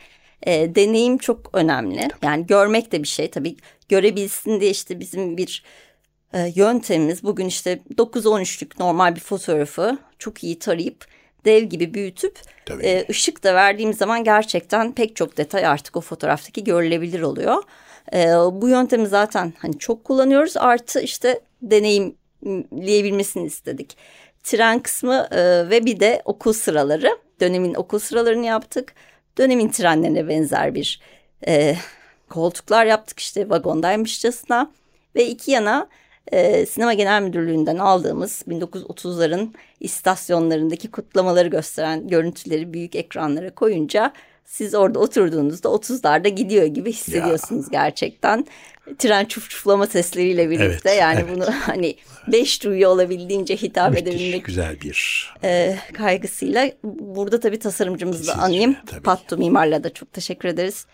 E, 0.46 0.74
deneyim 0.74 1.18
çok 1.18 1.50
önemli. 1.52 2.08
Yani 2.22 2.46
görmek 2.46 2.92
de 2.92 3.02
bir 3.02 3.08
şey 3.08 3.30
tabii. 3.30 3.56
Görebilsin 3.88 4.60
diye 4.60 4.70
işte 4.70 5.00
bizim 5.00 5.36
bir 5.36 5.64
e, 6.32 6.52
yöntemimiz 6.54 7.22
bugün 7.22 7.46
işte 7.46 7.80
9-13'lük 7.96 8.80
normal 8.80 9.14
bir 9.14 9.20
fotoğrafı 9.20 9.98
çok 10.18 10.44
iyi 10.44 10.58
tarayıp 10.58 11.06
dev 11.44 11.62
gibi 11.62 11.94
büyütüp 11.94 12.38
e, 12.82 13.04
ışık 13.10 13.44
da 13.44 13.54
verdiğim 13.54 13.94
zaman 13.94 14.24
gerçekten 14.24 14.92
pek 14.92 15.16
çok 15.16 15.36
detay 15.36 15.66
artık 15.66 15.96
o 15.96 16.00
fotoğraftaki 16.00 16.64
görülebilir 16.64 17.20
oluyor. 17.20 17.62
E, 18.12 18.26
bu 18.52 18.68
yöntemi 18.68 19.06
zaten 19.06 19.52
hani 19.58 19.78
çok 19.78 20.04
kullanıyoruz 20.04 20.56
artı 20.56 21.00
işte 21.00 21.40
deneyimleyebilmesini 21.62 23.46
istedik. 23.46 23.96
Tren 24.42 24.78
kısmı 24.78 25.28
e, 25.30 25.70
ve 25.70 25.84
bir 25.84 26.00
de 26.00 26.22
okul 26.24 26.52
sıraları 26.52 27.18
dönemin 27.40 27.74
okul 27.74 27.98
sıralarını 27.98 28.46
yaptık 28.46 28.94
dönemin 29.38 29.68
trenlerine 29.68 30.28
benzer 30.28 30.74
bir 30.74 31.00
e, 31.46 31.76
koltuklar 32.28 32.86
yaptık 32.86 33.18
işte 33.18 33.50
vagondaymışçasına. 33.50 34.70
Ve 35.14 35.26
iki 35.26 35.50
yana 35.50 35.88
e, 36.32 36.66
Sinema 36.66 36.94
Genel 36.94 37.22
Müdürlüğü'nden 37.22 37.78
aldığımız 37.78 38.44
1930'ların 38.48 39.54
istasyonlarındaki 39.80 40.90
kutlamaları 40.90 41.48
gösteren 41.48 42.08
görüntüleri 42.08 42.72
büyük 42.72 42.96
ekranlara 42.96 43.54
koyunca 43.54 44.12
siz 44.44 44.74
orada 44.74 44.98
oturduğunuzda 44.98 45.68
30'larda 45.68 46.28
gidiyor 46.28 46.66
gibi 46.66 46.92
hissediyorsunuz 46.92 47.64
ya. 47.72 47.84
gerçekten. 47.84 48.46
Tren 48.98 49.24
çuf 49.24 49.50
çuflama 49.50 49.86
sesleriyle 49.86 50.50
birlikte 50.50 50.90
evet, 50.90 51.00
yani 51.00 51.20
evet. 51.24 51.36
bunu 51.36 51.44
hani 51.44 51.96
beş 52.32 52.64
duyu 52.64 52.88
olabildiğince 52.88 53.56
hitap 53.56 53.90
Müthiş, 53.90 54.02
edebilmek. 54.02 54.44
güzel 54.44 54.80
bir. 54.80 55.30
E, 55.44 55.78
kaygısıyla 55.94 56.70
burada 56.84 57.40
tabii 57.40 57.58
tasarımcımızı 57.58 58.26
da 58.26 58.34
anayım. 58.34 58.76
Tabii. 58.86 59.02
Pattu 59.02 59.38
Mimar'la 59.38 59.84
da 59.84 59.94
çok 59.94 60.12
teşekkür 60.12 60.48
ederiz. 60.48 60.86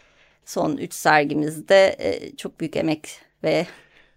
Son 0.45 0.77
üç 0.77 0.95
sergimizde 0.95 1.97
e, 1.99 2.37
çok 2.37 2.61
büyük 2.61 2.77
emek 2.77 3.09
ve 3.45 3.67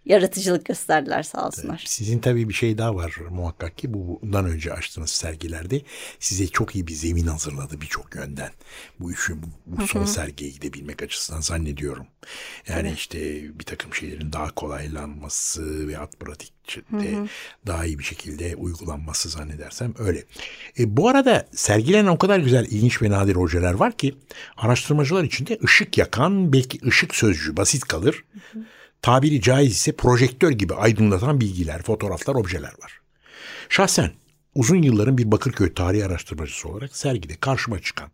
yaratıcılık 0.05 0.65
gösterdiler 0.65 1.23
sağ 1.23 1.47
olsunlar. 1.47 1.83
Sizin 1.87 2.19
tabii 2.19 2.49
bir 2.49 2.53
şey 2.53 2.77
daha 2.77 2.95
var 2.95 3.15
muhakkak 3.29 3.77
ki 3.77 3.93
bu 3.93 4.19
bundan 4.21 4.45
önce 4.45 4.73
açtığınız 4.73 5.09
sergilerde 5.09 5.81
size 6.19 6.47
çok 6.47 6.75
iyi 6.75 6.87
bir 6.87 6.93
zemin 6.93 7.27
hazırladı 7.27 7.81
birçok 7.81 8.15
yönden. 8.15 8.51
Bu 8.99 9.11
işi 9.11 9.33
bu, 9.43 9.47
bu 9.65 9.87
son 9.87 10.05
sergiye 10.05 10.51
gidebilmek 10.51 11.03
açısından 11.03 11.41
zannediyorum. 11.41 12.05
Yani 12.67 12.87
evet. 12.87 12.97
işte 12.97 13.19
bir 13.59 13.63
takım 13.63 13.93
şeylerin 13.93 14.33
daha 14.33 14.51
kolaylanması 14.51 15.87
ve 15.87 15.97
at 15.97 16.19
pratikte 16.19 16.53
daha 17.67 17.85
iyi 17.85 17.99
bir 17.99 18.03
şekilde 18.03 18.55
uygulanması 18.55 19.29
zannedersem 19.29 19.93
öyle. 19.99 20.23
E, 20.79 20.97
bu 20.97 21.09
arada 21.09 21.47
sergilenen 21.51 22.07
o 22.07 22.17
kadar 22.17 22.39
güzel 22.39 22.65
ilginç 22.65 23.01
ve 23.01 23.09
nadir 23.09 23.35
ojeler 23.35 23.73
var 23.73 23.97
ki 23.97 24.15
araştırmacılar 24.57 25.23
için 25.23 25.47
de 25.47 25.59
ışık 25.63 25.97
yakan 25.97 26.53
belki 26.53 26.79
ışık 26.87 27.15
sözcüğü 27.15 27.57
basit 27.57 27.83
kalır. 27.83 28.23
Hı 28.33 28.59
hı 28.59 28.63
tabiri 29.03 29.41
caiz 29.41 29.71
ise 29.71 29.91
projektör 29.91 30.51
gibi 30.51 30.73
aydınlatan 30.73 31.41
bilgiler, 31.41 31.81
fotoğraflar, 31.81 32.35
objeler 32.35 32.73
var. 32.83 33.01
Şahsen 33.69 34.11
uzun 34.55 34.81
yılların 34.81 35.17
bir 35.17 35.31
Bakırköy 35.31 35.73
tarih 35.73 36.05
araştırmacısı 36.05 36.69
olarak 36.69 36.95
sergide 36.95 37.35
karşıma 37.35 37.79
çıkan 37.79 38.09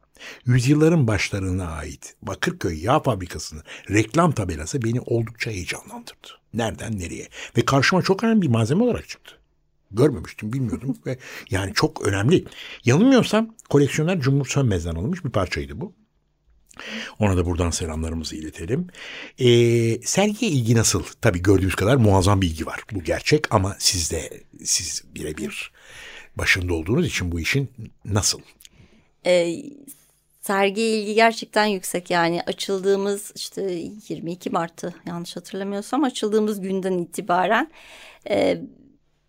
yüzyılların 0.46 1.08
başlarına 1.08 1.68
ait 1.68 2.16
Bakırköy 2.22 2.84
Yağ 2.84 3.00
Fabrikası'nın 3.00 3.64
reklam 3.90 4.32
tabelası 4.32 4.82
beni 4.82 5.02
oldukça 5.02 5.52
heyecanlandırdı. 5.52 6.28
Nereden 6.54 7.00
nereye? 7.00 7.28
Ve 7.58 7.66
karşıma 7.66 8.02
çok 8.02 8.24
önemli 8.24 8.42
bir 8.42 8.48
malzeme 8.48 8.84
olarak 8.84 9.10
çıktı. 9.10 9.36
Görmemiştim, 9.92 10.54
bilmiyordum 10.54 10.98
ve 11.06 11.18
yani 11.50 11.74
çok 11.74 12.08
önemli. 12.08 12.46
Yanılmıyorsam 12.86 13.56
koleksiyoner 13.70 14.20
Cumhur 14.20 14.46
Sönmez'den 14.46 14.96
alınmış 14.96 15.26
bir 15.26 15.30
parçaydı 15.30 15.82
bu. 15.82 15.94
Ona 17.20 17.38
da 17.38 17.46
buradan 17.46 17.70
selamlarımızı 17.70 18.36
iletelim. 18.36 18.88
Ee, 19.40 20.02
sergiye 20.02 20.52
ilgi 20.52 20.76
nasıl? 20.76 21.04
Tabii 21.22 21.42
gördüğümüz 21.42 21.76
kadar 21.76 21.96
muazzam 21.96 22.42
bir 22.42 22.48
ilgi 22.48 22.66
var. 22.66 22.82
Bu 22.92 23.04
gerçek 23.04 23.54
ama 23.54 23.76
siz 23.80 24.12
de 24.12 24.44
siz 24.64 25.04
birebir 25.16 25.72
başında 26.36 26.74
olduğunuz 26.74 27.08
için 27.08 27.32
bu 27.32 27.40
işin 27.40 27.70
nasıl? 28.06 28.40
Ee, 29.26 29.56
sergiye 30.42 31.02
ilgi 31.02 31.14
gerçekten 31.14 31.66
yüksek. 31.66 32.10
Yani 32.10 32.42
açıldığımız 32.42 33.32
işte 33.36 33.62
22 34.10 34.50
Mart'ı 34.50 34.94
yanlış 35.08 35.36
hatırlamıyorsam 35.36 36.04
açıldığımız 36.04 36.62
günden 36.62 36.98
itibaren 36.98 37.72
e, 38.30 38.62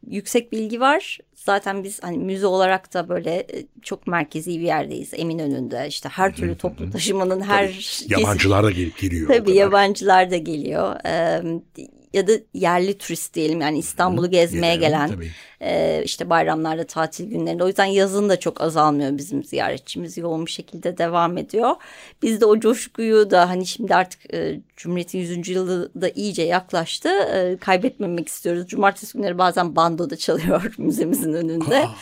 yüksek 0.07 0.53
bilgi 0.53 0.81
var. 0.81 1.19
Zaten 1.35 1.85
biz 1.85 2.03
hani 2.03 2.19
müze 2.19 2.47
olarak 2.47 2.95
da 2.95 3.09
böyle 3.09 3.35
e, 3.35 3.67
çok 3.83 4.07
merkezi 4.07 4.51
bir 4.51 4.65
yerdeyiz. 4.65 5.11
Eminönü'nde 5.13 5.87
işte 5.89 6.09
her 6.09 6.35
türlü 6.35 6.57
toplu 6.57 6.91
taşımanın 6.91 7.41
her... 7.41 7.67
Tabii, 8.09 8.21
yabancılar 8.21 8.65
da 8.65 8.71
gelip 8.71 8.99
geliyor. 8.99 9.29
Tabii 9.29 9.53
yabancılar 9.53 10.31
da 10.31 10.37
geliyor. 10.37 10.97
Ee, 11.07 11.43
ya 12.13 12.27
da 12.27 12.33
yerli 12.55 12.99
turist 12.99 13.35
diyelim 13.35 13.61
yani 13.61 13.79
İstanbul'u 13.79 14.31
gezmeye 14.31 14.77
Gelelim, 14.77 15.07
gelen 15.07 15.31
e, 15.61 16.03
işte 16.05 16.31
bayramlarda 16.31 16.85
tatil 16.85 17.31
günlerinde 17.31 17.65
o 17.65 17.67
yüzden 17.67 17.85
yazın 17.85 18.29
da 18.29 18.41
çok 18.41 18.61
azalmıyor 18.61 19.19
bizim 19.19 19.45
ziyaretçimiz 19.45 20.19
yoğun 20.19 20.47
bir 20.47 20.51
şekilde 20.51 20.99
devam 20.99 21.39
ediyor. 21.39 21.71
Biz 22.23 22.41
de 22.41 22.47
o 22.47 22.61
coşkuyu 22.61 23.31
da 23.31 23.49
hani 23.49 23.67
şimdi 23.67 23.95
artık 23.95 24.35
e, 24.35 24.61
Cumhuriyet'in 24.77 25.19
100. 25.19 25.49
yılı 25.49 25.91
da 26.01 26.09
iyice 26.09 26.43
yaklaştı 26.43 27.09
e, 27.09 27.57
kaybetmemek 27.57 28.29
istiyoruz. 28.29 28.67
Cumartesi 28.67 29.19
günleri 29.19 29.39
bazen 29.39 29.77
bando 29.77 30.11
da 30.11 30.17
çalıyor 30.17 30.75
müzemizin 30.79 31.33
önünde. 31.33 31.79
Aa. 31.79 31.95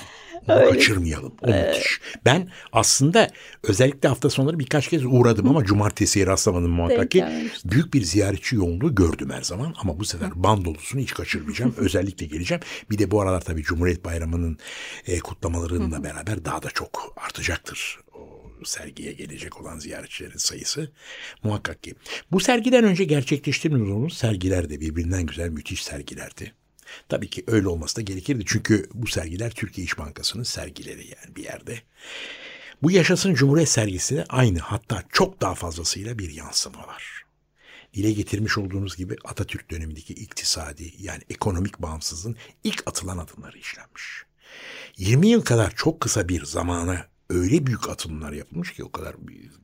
Onu 0.49 0.71
kaçırmayalım. 0.71 1.35
O 1.43 1.51
ee, 1.51 1.67
müthiş. 1.67 2.01
Ben 2.25 2.49
aslında 2.73 3.31
özellikle 3.63 4.09
hafta 4.09 4.31
sonları 4.31 4.59
birkaç 4.59 4.89
kez 4.89 5.05
uğradım 5.05 5.49
ama 5.49 5.65
cumartesiye 5.65 6.27
rastlamadım 6.27 6.71
muhakkak 6.71 7.11
ki. 7.11 7.25
Büyük 7.65 7.95
bir 7.95 8.03
ziyaretçi 8.03 8.57
yoğunluğu 8.57 8.95
gördüm 8.95 9.31
her 9.31 9.43
zaman 9.43 9.75
ama 9.81 9.99
bu 9.99 10.05
sefer 10.05 10.31
bandolusunu 10.35 11.01
hiç 11.01 11.15
kaçırmayacağım. 11.15 11.75
özellikle 11.77 12.27
geleceğim. 12.27 12.63
Bir 12.91 12.99
de 12.99 13.11
bu 13.11 13.21
aralar 13.21 13.41
tabii 13.41 13.63
Cumhuriyet 13.63 14.05
Bayramı'nın 14.05 14.59
e, 15.07 15.19
kutlamalarıyla 15.19 16.05
beraber 16.05 16.45
daha 16.45 16.63
da 16.63 16.71
çok 16.71 17.15
artacaktır 17.17 17.99
sergiye 18.65 19.13
gelecek 19.13 19.61
olan 19.61 19.79
ziyaretçilerin 19.79 20.37
sayısı 20.37 20.93
muhakkak 21.43 21.83
ki. 21.83 21.95
Bu 22.33 22.41
sergiden 22.41 22.85
önce 22.85 23.05
gerçekleştirdiğimiz 23.05 24.15
sergiler 24.15 24.71
de 24.71 24.81
birbirinden 24.81 25.27
güzel 25.27 25.49
müthiş 25.49 25.85
sergilerdi. 25.85 26.53
Tabii 27.09 27.31
ki 27.31 27.45
öyle 27.47 27.69
olması 27.69 27.97
da 27.97 28.01
gerekirdi. 28.01 28.45
Çünkü 28.47 28.89
bu 28.95 29.07
sergiler 29.07 29.51
Türkiye 29.51 29.85
İş 29.85 29.99
Bankası'nın 29.99 30.43
sergileri 30.43 31.01
yani 31.01 31.37
bir 31.37 31.45
yerde. 31.45 31.83
Bu 32.83 32.91
Yaşasın 32.91 33.35
Cumhuriyet 33.35 33.69
sergisine 33.69 34.25
aynı 34.29 34.59
hatta 34.59 35.05
çok 35.13 35.41
daha 35.41 35.55
fazlasıyla 35.55 36.19
bir 36.19 36.31
yansıma 36.31 36.87
var. 36.87 37.25
Dile 37.95 38.13
getirmiş 38.13 38.59
olduğunuz 38.59 38.97
gibi 38.97 39.17
Atatürk 39.25 39.71
dönemindeki 39.71 40.15
iktisadi 40.15 40.93
yani 40.99 41.23
ekonomik 41.31 41.79
bağımsızlığın 41.79 42.37
ilk 42.65 42.83
atılan 42.87 43.19
adımları 43.19 43.59
işlenmiş. 43.59 44.25
20 44.97 45.29
yıl 45.29 45.43
kadar 45.43 45.73
çok 45.77 46.01
kısa 46.01 46.29
bir 46.29 46.45
zamana 46.45 47.07
öyle 47.31 47.67
büyük 47.67 47.89
atılımlar 47.89 48.33
yapılmış 48.33 48.73
ki 48.73 48.85
o 48.85 48.93
kadar 48.93 49.17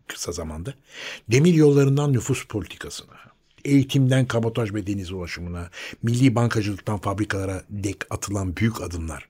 kısa 0.09 0.33
zamanda. 0.33 0.75
Demir 1.29 1.55
yollarından 1.55 2.13
nüfus 2.13 2.47
politikasına, 2.47 3.17
eğitimden 3.65 4.27
kabotaj 4.27 4.75
ve 4.75 4.87
deniz 4.87 5.13
ulaşımına, 5.13 5.71
milli 6.03 6.35
bankacılıktan 6.35 6.99
fabrikalara 6.99 7.63
dek 7.71 7.97
atılan 8.11 8.57
büyük 8.57 8.83
adımlar. 8.83 9.29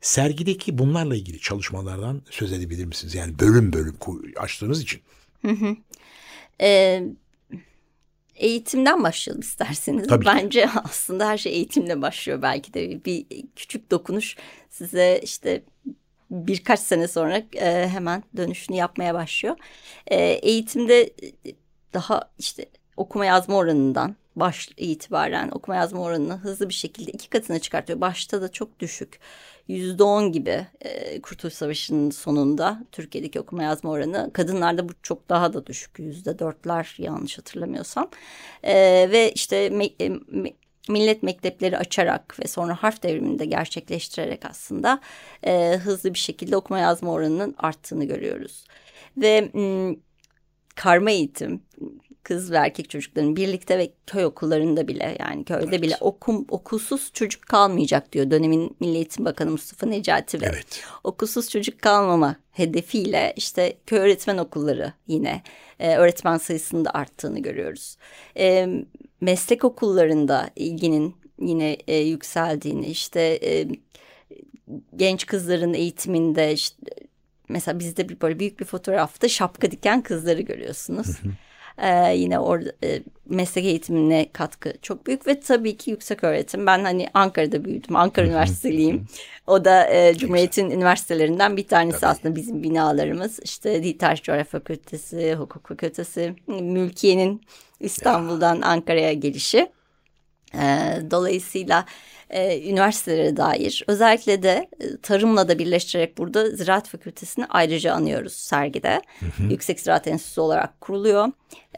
Sergideki 0.00 0.78
bunlarla 0.78 1.16
ilgili 1.16 1.40
çalışmalardan 1.40 2.22
söz 2.30 2.52
edebilir 2.52 2.84
misiniz? 2.84 3.14
Yani 3.14 3.38
bölüm 3.38 3.72
bölüm 3.72 3.96
açtığınız 4.36 4.82
için. 4.82 5.00
Hı 5.42 5.52
hı. 5.52 5.76
Ee, 6.60 7.02
eğitimden 8.34 9.02
başlayalım 9.02 9.40
isterseniz. 9.40 10.08
Tabii 10.08 10.26
Bence 10.26 10.68
aslında 10.84 11.28
her 11.28 11.38
şey 11.38 11.52
eğitimle 11.52 12.02
başlıyor 12.02 12.42
belki 12.42 12.74
de. 12.74 13.04
Bir 13.04 13.26
küçük 13.56 13.90
dokunuş 13.90 14.36
size 14.70 15.20
işte 15.22 15.62
birkaç 16.30 16.80
sene 16.80 17.08
sonra 17.08 17.42
e, 17.54 17.88
hemen 17.88 18.22
dönüşünü 18.36 18.76
yapmaya 18.76 19.14
başlıyor. 19.14 19.56
E, 20.06 20.16
eğitimde 20.16 21.10
daha 21.94 22.30
işte 22.38 22.66
okuma 23.00 23.26
yazma 23.26 23.56
oranından 23.56 24.16
baş 24.36 24.68
itibaren 24.76 25.50
okuma 25.52 25.76
yazma 25.76 26.00
oranını 26.00 26.36
hızlı 26.36 26.68
bir 26.68 26.74
şekilde 26.74 27.10
iki 27.10 27.30
katına 27.30 27.58
çıkartıyor. 27.58 28.00
Başta 28.00 28.42
da 28.42 28.52
çok 28.52 28.80
düşük. 28.80 29.20
Yüzde 29.68 30.02
on 30.02 30.32
gibi 30.32 30.66
e, 30.80 31.20
Kurtuluş 31.20 31.54
Savaşı'nın 31.54 32.10
sonunda 32.10 32.84
Türkiye'deki 32.92 33.40
okuma 33.40 33.62
yazma 33.62 33.90
oranı. 33.90 34.30
Kadınlarda 34.32 34.88
bu 34.88 34.92
çok 35.02 35.28
daha 35.28 35.52
da 35.52 35.66
düşük. 35.66 35.98
Yüzde 35.98 36.38
dörtler 36.38 36.94
yanlış 36.98 37.38
hatırlamıyorsam. 37.38 38.10
E, 38.62 38.74
ve 39.10 39.32
işte 39.32 39.70
me, 39.70 39.84
e, 40.00 40.08
me, 40.08 40.52
millet 40.88 41.22
mektepleri 41.22 41.78
açarak 41.78 42.40
ve 42.40 42.46
sonra 42.46 42.74
harf 42.74 43.02
devrimini 43.02 43.38
de 43.38 43.44
gerçekleştirerek 43.44 44.44
aslında 44.44 45.00
e, 45.46 45.76
hızlı 45.84 46.14
bir 46.14 46.18
şekilde 46.18 46.56
okuma 46.56 46.78
yazma 46.80 47.12
oranının 47.12 47.54
arttığını 47.58 48.04
görüyoruz. 48.04 48.64
Ve 49.16 49.50
m, 49.54 49.96
karma 50.74 51.10
eğitim 51.10 51.62
kız 52.22 52.50
ve 52.50 52.56
erkek 52.56 52.90
çocukların 52.90 53.36
birlikte 53.36 53.78
ve 53.78 53.92
köy 54.06 54.24
okullarında 54.24 54.88
bile 54.88 55.16
yani 55.20 55.44
köyde 55.44 55.64
evet. 55.64 55.82
bile 55.82 55.96
okum, 56.00 56.46
okulsuz 56.48 57.10
çocuk 57.12 57.42
kalmayacak 57.42 58.12
diyor 58.12 58.30
dönemin 58.30 58.76
Milli 58.80 58.96
Eğitim 58.96 59.24
Bakanı 59.24 59.50
Mustafa 59.50 59.86
Necati 59.86 60.40
ve 60.40 60.46
evet. 60.46 60.82
okulsuz 61.04 61.50
çocuk 61.50 61.82
kalmama 61.82 62.36
hedefiyle 62.52 63.32
işte 63.36 63.76
köy 63.86 63.98
öğretmen 63.98 64.38
okulları 64.38 64.92
yine 65.06 65.42
e, 65.78 65.96
öğretmen 65.96 66.38
sayısının 66.38 66.84
da 66.84 66.90
arttığını 66.90 67.38
görüyoruz. 67.38 67.96
E, 68.36 68.68
meslek 69.20 69.64
okullarında 69.64 70.50
ilginin 70.56 71.16
yine 71.40 71.72
e, 71.72 71.96
yükseldiğini 71.96 72.86
işte 72.86 73.38
e, 73.42 73.68
genç 74.96 75.26
kızların 75.26 75.74
eğitiminde 75.74 76.52
işte, 76.52 76.76
mesela 77.48 77.78
bizde 77.78 78.08
bir 78.08 78.20
böyle 78.20 78.38
büyük 78.38 78.60
bir 78.60 78.64
fotoğrafta 78.64 79.28
şapka 79.28 79.70
diken 79.70 80.02
kızları 80.02 80.40
görüyorsunuz. 80.40 81.06
Ee, 81.78 82.14
yine 82.16 82.38
orada 82.38 82.72
e, 82.84 83.02
meslek 83.26 83.64
eğitimine 83.64 84.28
katkı 84.32 84.72
çok 84.82 85.06
büyük 85.06 85.26
ve 85.26 85.40
tabii 85.40 85.76
ki 85.76 85.90
yüksek 85.90 86.24
öğretim. 86.24 86.66
Ben 86.66 86.84
hani 86.84 87.08
Ankara'da 87.14 87.64
büyüdüm. 87.64 87.96
Ankara 87.96 88.26
Üniversiteliyim. 88.26 89.06
O 89.46 89.64
da 89.64 89.86
e, 89.86 90.14
Cumhuriyet'in 90.14 90.70
üniversitelerinden 90.70 91.56
bir 91.56 91.66
tanesi 91.66 92.00
tabii. 92.00 92.10
aslında 92.10 92.36
bizim 92.36 92.62
binalarımız. 92.62 93.38
İşte 93.44 93.82
Dil 93.82 93.98
Coğrafya 93.98 94.44
Fakültesi, 94.44 95.34
Hukuk 95.34 95.68
Fakültesi, 95.68 96.34
Mülkiye'nin 96.46 97.42
İstanbul'dan 97.80 98.60
Ankara'ya 98.60 99.12
gelişi. 99.12 99.70
Ee, 100.54 100.98
dolayısıyla 101.10 101.84
e, 102.30 102.68
üniversitelere 102.70 103.36
dair 103.36 103.84
özellikle 103.86 104.42
de 104.42 104.68
e, 104.80 104.96
tarımla 105.02 105.48
da 105.48 105.58
birleştirerek 105.58 106.18
burada 106.18 106.50
Ziraat 106.50 106.88
Fakültesini 106.88 107.46
ayrıca 107.48 107.94
anıyoruz 107.94 108.32
sergide. 108.32 109.02
Hı 109.20 109.26
hı. 109.26 109.42
Yüksek 109.50 109.80
Ziraat 109.80 110.06
Enstitüsü 110.06 110.40
olarak 110.40 110.80
kuruluyor. 110.80 111.28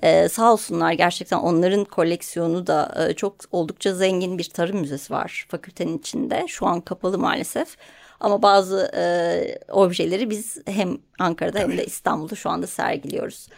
Ee, 0.02 0.28
sağ 0.28 0.52
olsunlar 0.52 0.92
gerçekten 0.92 1.38
onların 1.38 1.84
koleksiyonu 1.84 2.66
da 2.66 3.06
e, 3.08 3.14
çok 3.14 3.36
oldukça 3.52 3.94
zengin 3.94 4.38
bir 4.38 4.44
tarım 4.44 4.80
müzesi 4.80 5.12
var 5.12 5.46
fakültenin 5.48 5.98
içinde. 5.98 6.44
Şu 6.48 6.66
an 6.66 6.80
kapalı 6.80 7.18
maalesef. 7.18 7.76
Ama 8.20 8.42
bazı 8.42 8.90
e, 8.96 9.04
objeleri 9.68 10.30
biz 10.30 10.58
hem 10.66 10.98
Ankara'da 11.18 11.58
hem 11.58 11.78
de 11.78 11.84
İstanbul'da 11.84 12.34
şu 12.34 12.50
anda 12.50 12.66
sergiliyoruz. 12.66 13.48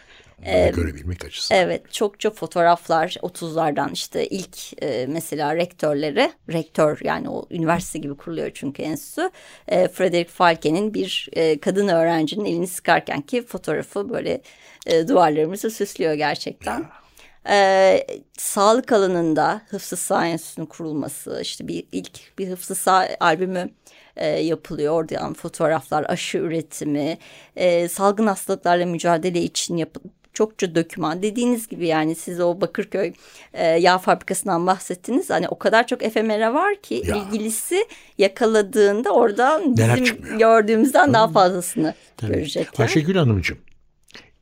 Ee, 0.43 0.71
görebilmek 0.75 1.25
açısından. 1.25 1.61
Evet 1.61 1.93
çok 1.93 2.19
çok 2.19 2.35
fotoğraflar 2.35 3.07
30'lardan 3.21 3.91
işte 3.93 4.27
ilk 4.27 4.83
e, 4.83 5.05
mesela 5.09 5.55
rektörleri 5.55 6.31
rektör 6.49 6.99
yani 7.03 7.29
o 7.29 7.45
üniversite 7.51 7.99
gibi 7.99 8.15
kuruluyor 8.17 8.51
çünkü 8.53 8.81
enstitü. 8.83 9.29
E, 9.67 9.87
Frederick 9.87 10.31
Falke'nin 10.31 10.93
bir 10.93 11.29
e, 11.33 11.59
kadın 11.59 11.87
öğrencinin 11.87 12.45
elini 12.45 12.67
sıkarken 12.67 13.21
ki 13.21 13.45
fotoğrafı 13.45 14.09
böyle 14.09 14.41
e, 14.85 15.07
duvarlarımızı 15.07 15.71
süslüyor 15.71 16.13
gerçekten. 16.13 16.79
Ya. 16.79 17.05
Ee, 17.49 18.07
sağlık 18.37 18.91
alanında 18.91 19.61
Hıfzı 19.69 19.97
Sağ 19.97 20.25
Enstitüsü'nün 20.25 20.65
kurulması, 20.65 21.39
işte 21.41 21.67
bir 21.67 21.87
ilk 21.91 22.37
bir 22.39 22.47
Hıfzı 22.47 22.75
Sağ 22.75 23.07
albümü 23.19 23.69
e, 24.15 24.27
yapılıyor. 24.27 24.93
Oradan 24.93 25.33
fotoğraflar, 25.33 26.05
aşı 26.09 26.37
üretimi, 26.37 27.17
e, 27.55 27.87
salgın 27.87 28.27
hastalıklarla 28.27 28.85
mücadele 28.85 29.41
için 29.41 29.77
yap 29.77 29.97
çokça 30.35 30.75
döküman. 30.75 31.21
Dediğiniz 31.21 31.67
gibi 31.67 31.87
yani 31.87 32.15
siz 32.15 32.39
o 32.39 32.61
Bakırköy 32.61 33.13
e, 33.53 33.65
yağ 33.67 33.97
fabrikasından 33.97 34.67
bahsettiniz. 34.67 35.29
Hani 35.29 35.47
o 35.47 35.59
kadar 35.59 35.87
çok 35.87 36.03
efemera 36.03 36.53
var 36.53 36.81
ki 36.81 37.03
ya. 37.07 37.15
ilgilisi 37.15 37.85
yakaladığında 38.17 39.11
oradan 39.11 39.77
Neler 39.77 39.95
bizim 39.95 40.05
çıkmıyor. 40.05 40.39
gördüğümüzden 40.39 41.13
daha 41.13 41.27
fazlasını 41.27 41.93
Tabii. 42.17 42.33
görecekler. 42.33 42.85
Ayşegül 42.85 43.15
Hanımcığım 43.15 43.57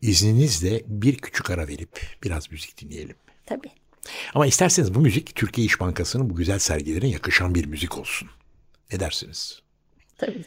izninizle 0.01 0.81
bir 0.87 1.17
küçük 1.17 1.49
ara 1.49 1.67
verip 1.67 2.01
biraz 2.23 2.51
müzik 2.51 2.81
dinleyelim. 2.81 3.15
Tabii. 3.45 3.71
Ama 4.33 4.45
isterseniz 4.47 4.95
bu 4.95 4.99
müzik 4.99 5.35
Türkiye 5.35 5.67
İş 5.67 5.79
Bankası'nın 5.79 6.29
bu 6.29 6.35
güzel 6.35 6.59
sergilerine 6.59 7.09
yakışan 7.09 7.55
bir 7.55 7.65
müzik 7.65 7.97
olsun. 7.97 8.29
Ne 8.91 8.99
dersiniz? 8.99 9.61
Tabii. 10.17 10.45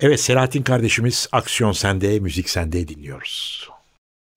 Evet 0.00 0.20
Selahattin 0.20 0.62
kardeşimiz 0.62 1.28
Aksiyon 1.32 1.72
Sende, 1.72 2.20
Müzik 2.20 2.50
Sende 2.50 2.88
dinliyoruz. 2.88 3.68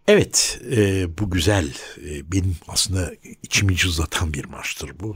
Evet, 0.09 0.61
e, 0.71 1.07
bu 1.17 1.29
güzel, 1.29 1.73
e, 1.97 2.31
benim 2.31 2.55
aslında 2.67 3.11
içimi 3.43 3.75
cızlatan 3.75 4.33
bir 4.33 4.45
maçtır 4.45 4.99
bu. 4.99 5.15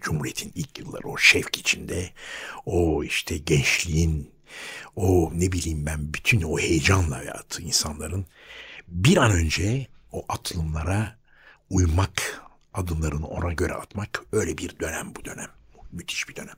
Cumhuriyet'in 0.00 0.52
ilk 0.54 0.78
yılları, 0.78 1.08
o 1.08 1.18
şevk 1.18 1.56
içinde, 1.56 2.10
o 2.66 3.04
işte 3.04 3.38
gençliğin, 3.38 4.30
o 4.96 5.32
ne 5.34 5.52
bileyim 5.52 5.86
ben 5.86 6.14
bütün 6.14 6.42
o 6.42 6.58
heyecanla 6.58 7.16
hayatı 7.16 7.62
insanların 7.62 8.26
bir 8.88 9.16
an 9.16 9.32
önce 9.32 9.86
o 10.12 10.24
atılımlara 10.28 11.18
uymak, 11.70 12.42
adımlarını 12.74 13.26
ona 13.26 13.52
göre 13.52 13.74
atmak 13.74 14.22
öyle 14.32 14.58
bir 14.58 14.78
dönem 14.80 15.14
bu 15.14 15.24
dönem. 15.24 15.50
Müthiş 15.92 16.28
bir 16.28 16.36
dönem. 16.36 16.56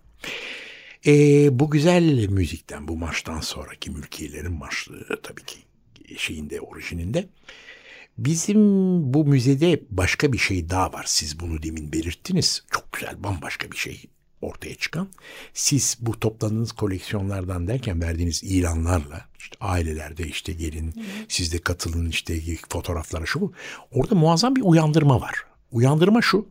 E, 1.07 1.13
bu 1.59 1.71
güzel 1.71 2.29
müzikten, 2.29 2.89
bu 2.89 2.97
maçtan 2.97 3.41
sonraki 3.41 3.91
mülkiyelerin 3.91 4.53
maçlığı 4.53 5.23
tabii 5.23 5.45
ki 5.45 5.70
şeyinde, 6.19 6.61
orijininde. 6.61 7.29
Bizim 8.19 8.59
bu 9.15 9.25
müzede 9.25 9.83
başka 9.91 10.33
bir 10.33 10.39
şey 10.39 10.71
daha 10.71 10.93
var. 10.93 11.05
Siz 11.07 11.41
bunu 11.41 11.63
demin 11.63 11.93
belirttiniz. 11.93 12.65
Çok 12.71 12.93
güzel, 12.93 13.23
bambaşka 13.23 13.71
bir 13.71 13.77
şey 13.77 14.05
ortaya 14.43 14.75
çıkan. 14.75 15.09
Siz 15.55 15.97
bu 16.01 16.21
topladığınız 16.21 16.73
koleksiyonlardan 16.73 17.69
derken 17.69 18.03
verdiğiniz 18.03 18.43
ilanlarla 18.43 19.25
işte 19.39 19.57
ailelerde 19.61 20.27
işte 20.27 20.53
gelin 20.53 20.95
siz 21.29 21.53
de 21.53 21.59
katılın 21.59 22.09
işte 22.09 22.41
fotoğraflara 22.69 23.27
şu 23.27 23.41
bu. 23.41 23.53
Orada 23.91 24.15
muazzam 24.15 24.57
bir 24.57 24.63
uyandırma 24.65 25.21
var. 25.21 25.45
Uyandırma 25.73 26.23
şu. 26.23 26.49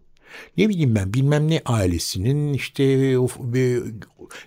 Ne 0.58 0.70
bileyim 0.70 0.96
ben 0.96 1.13
bilmem 1.13 1.48
ne 1.48 1.62
ailesinin 1.65 2.54
işte 2.54 2.84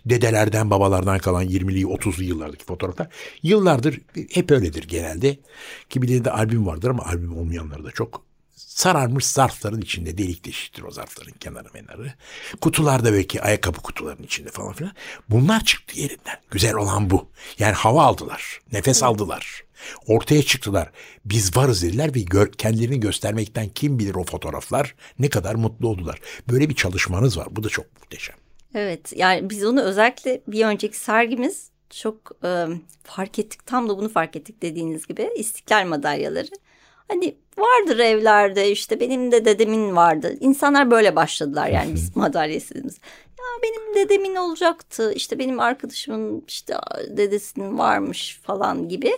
dedelerden 0.06 0.70
babalardan 0.70 1.18
kalan 1.18 1.44
20'li 1.44 1.82
30'lu 1.82 2.24
yıllardaki 2.24 2.64
fotoğraflar 2.64 3.08
yıllardır 3.42 4.00
hep 4.32 4.50
öyledir 4.50 4.88
genelde. 4.88 5.36
Ki 5.88 6.02
bir 6.02 6.24
de 6.24 6.30
albüm 6.30 6.66
vardır 6.66 6.90
ama 6.90 7.04
albüm 7.04 7.36
olmayanları 7.36 7.84
da 7.84 7.90
çok 7.90 8.31
sararmış 8.68 9.26
zarfların 9.26 9.80
içinde 9.80 10.18
delik 10.18 10.44
deşiktir 10.44 10.82
o 10.82 10.90
zarfların 10.90 11.32
kenarı 11.32 11.68
menarı. 11.74 12.12
Kutularda 12.60 13.12
belki 13.12 13.42
ayakkabı 13.42 13.80
kutularının 13.80 14.22
içinde 14.22 14.50
falan 14.50 14.72
filan. 14.72 14.92
Bunlar 15.30 15.64
çıktı 15.64 16.00
yerinden. 16.00 16.36
Güzel 16.50 16.74
olan 16.74 17.10
bu. 17.10 17.28
Yani 17.58 17.72
hava 17.72 18.04
aldılar. 18.04 18.60
Nefes 18.72 19.02
aldılar. 19.02 19.64
Ortaya 20.06 20.42
çıktılar. 20.42 20.90
Biz 21.24 21.56
varız 21.56 21.82
dediler 21.82 22.14
ve 22.14 22.20
gör, 22.20 22.52
kendilerini 22.52 23.00
göstermekten 23.00 23.68
kim 23.68 23.98
bilir 23.98 24.14
o 24.14 24.24
fotoğraflar 24.24 24.94
ne 25.18 25.28
kadar 25.28 25.54
mutlu 25.54 25.88
oldular. 25.88 26.20
Böyle 26.50 26.68
bir 26.68 26.74
çalışmanız 26.74 27.38
var. 27.38 27.48
Bu 27.50 27.64
da 27.64 27.68
çok 27.68 27.86
muhteşem. 28.00 28.36
Evet 28.74 29.12
yani 29.16 29.50
biz 29.50 29.64
onu 29.64 29.82
özellikle 29.82 30.42
bir 30.46 30.64
önceki 30.64 30.96
sergimiz 30.96 31.70
çok 31.90 32.32
e, 32.44 32.66
fark 33.04 33.38
ettik 33.38 33.66
tam 33.66 33.88
da 33.88 33.98
bunu 33.98 34.08
fark 34.08 34.36
ettik 34.36 34.62
dediğiniz 34.62 35.06
gibi 35.06 35.30
istiklal 35.36 35.86
madalyaları. 35.86 36.48
Hani 37.12 37.34
vardır 37.58 37.98
evlerde 37.98 38.70
işte 38.70 39.00
benim 39.00 39.32
de 39.32 39.44
dedemin 39.44 39.96
vardı. 39.96 40.36
İnsanlar 40.40 40.90
böyle 40.90 41.16
başladılar 41.16 41.68
yani 41.68 41.94
biz 41.94 42.16
madalyasımız. 42.16 42.98
Ya 43.38 43.62
benim 43.62 43.94
dedemin 43.94 44.36
olacaktı 44.36 45.12
işte 45.12 45.38
benim 45.38 45.60
arkadaşımın 45.60 46.44
işte 46.48 46.74
dedesinin 47.08 47.78
varmış 47.78 48.40
falan 48.42 48.88
gibi. 48.88 49.12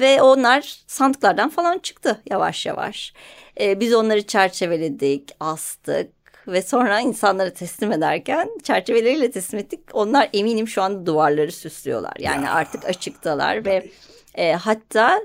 Ve 0.00 0.22
onlar 0.22 0.82
sandıklardan 0.86 1.48
falan 1.48 1.78
çıktı 1.78 2.22
yavaş 2.30 2.66
yavaş. 2.66 3.12
Ee, 3.60 3.80
biz 3.80 3.94
onları 3.94 4.22
çerçeveledik, 4.22 5.30
astık 5.40 6.12
ve 6.48 6.62
sonra 6.62 7.00
insanlara 7.00 7.50
teslim 7.50 7.92
ederken 7.92 8.48
çerçeveleriyle 8.62 9.30
teslim 9.30 9.60
ettik. 9.60 9.80
Onlar 9.92 10.28
eminim 10.32 10.68
şu 10.68 10.82
anda 10.82 11.06
duvarları 11.06 11.52
süslüyorlar. 11.52 12.16
Yani 12.18 12.44
ya. 12.44 12.52
artık 12.52 12.84
açıktalar 12.84 13.64
ve 13.64 13.90
e, 14.34 14.52
hatta 14.52 15.20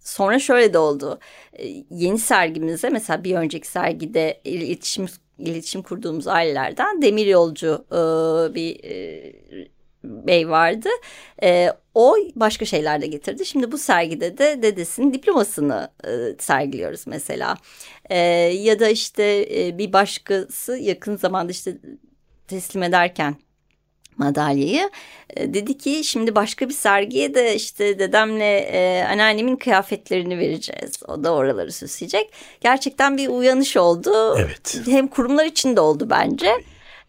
sonra 0.00 0.38
şöyle 0.38 0.72
de 0.72 0.78
oldu. 0.78 1.18
E, 1.52 1.84
yeni 1.90 2.18
sergimize 2.18 2.90
mesela 2.90 3.24
bir 3.24 3.34
önceki 3.34 3.68
sergide 3.68 4.40
iletişim 4.44 5.06
iletişim 5.38 5.82
kurduğumuz 5.82 6.28
ailelerden 6.28 7.02
demir 7.02 7.26
yolcu 7.26 7.84
e, 7.92 7.98
bir 8.54 8.84
e, 8.84 9.32
bey 10.04 10.48
vardı. 10.48 10.88
E, 11.42 11.72
o 11.94 12.16
başka 12.36 12.64
şeyler 12.64 13.00
de 13.00 13.06
getirdi. 13.06 13.46
Şimdi 13.46 13.72
bu 13.72 13.78
sergide 13.78 14.38
de 14.38 14.62
dedesinin 14.62 15.14
diplomasını 15.14 15.90
e, 16.04 16.10
sergiliyoruz 16.38 17.06
mesela. 17.06 17.56
E, 18.10 18.18
ya 18.18 18.80
da 18.80 18.88
işte 18.88 19.48
e, 19.54 19.78
bir 19.78 19.92
başkası 19.92 20.76
yakın 20.76 21.16
zamanda 21.16 21.52
işte 21.52 21.78
teslim 22.48 22.82
ederken 22.82 23.36
madalyayı. 24.18 24.90
E, 25.36 25.54
dedi 25.54 25.78
ki 25.78 26.04
şimdi 26.04 26.34
başka 26.34 26.68
bir 26.68 26.74
sergiye 26.74 27.34
de 27.34 27.54
işte 27.54 27.98
dedemle 27.98 28.58
e, 28.58 29.04
anneannemin 29.04 29.56
kıyafetlerini 29.56 30.38
vereceğiz. 30.38 31.02
O 31.08 31.24
da 31.24 31.34
oraları 31.34 31.72
süsleyecek. 31.72 32.32
Gerçekten 32.60 33.16
bir 33.16 33.28
uyanış 33.28 33.76
oldu. 33.76 34.36
Evet. 34.38 34.80
Hem 34.86 35.08
kurumlar 35.08 35.44
için 35.44 35.76
de 35.76 35.80
oldu 35.80 36.06
bence. 36.10 36.52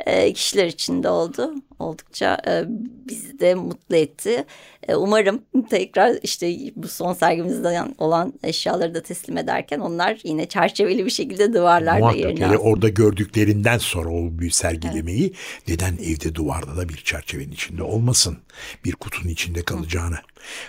E, 0.06 0.34
kişiler 0.34 0.68
için 0.68 1.04
de 1.04 1.10
oldu 1.10 1.56
oldukça 1.80 2.38
e, 2.48 2.64
bizi 3.10 3.40
de 3.40 3.56
mutlu 3.56 3.96
etti. 3.96 4.46
E, 4.88 4.96
umarım 4.96 5.42
tekrar 5.70 6.20
işte 6.24 6.56
bu 6.76 6.88
son 6.88 7.14
sergimizden 7.14 7.96
olan 7.98 8.34
eşyaları 8.44 8.96
da 8.96 9.04
teslim 9.04 9.38
ederken 9.38 9.80
onlar 9.80 10.20
yine 10.24 10.46
çerçeveli 10.46 11.06
bir 11.06 11.10
şekilde 11.10 11.54
duvarlarda 11.54 12.00
Muhakkak, 12.00 12.20
yerini 12.20 12.42
yani 12.42 12.58
orada 12.58 12.90
gördüklerinden 12.90 13.78
sonra 13.78 14.10
o 14.10 14.40
bir 14.40 14.52
sergilemeyi 14.52 15.26
evet. 15.26 15.68
neden 15.68 15.94
evde 15.94 16.36
duvarda 16.36 16.78
da 16.78 16.90
bir 16.90 16.98
çerçevenin 16.98 17.52
içinde 17.52 17.84
olmasın? 17.84 18.38
Bir 18.86 18.92
kutunun 18.92 19.30
içinde 19.30 19.64
kalacağını. 19.64 20.16
Hı. 20.16 20.22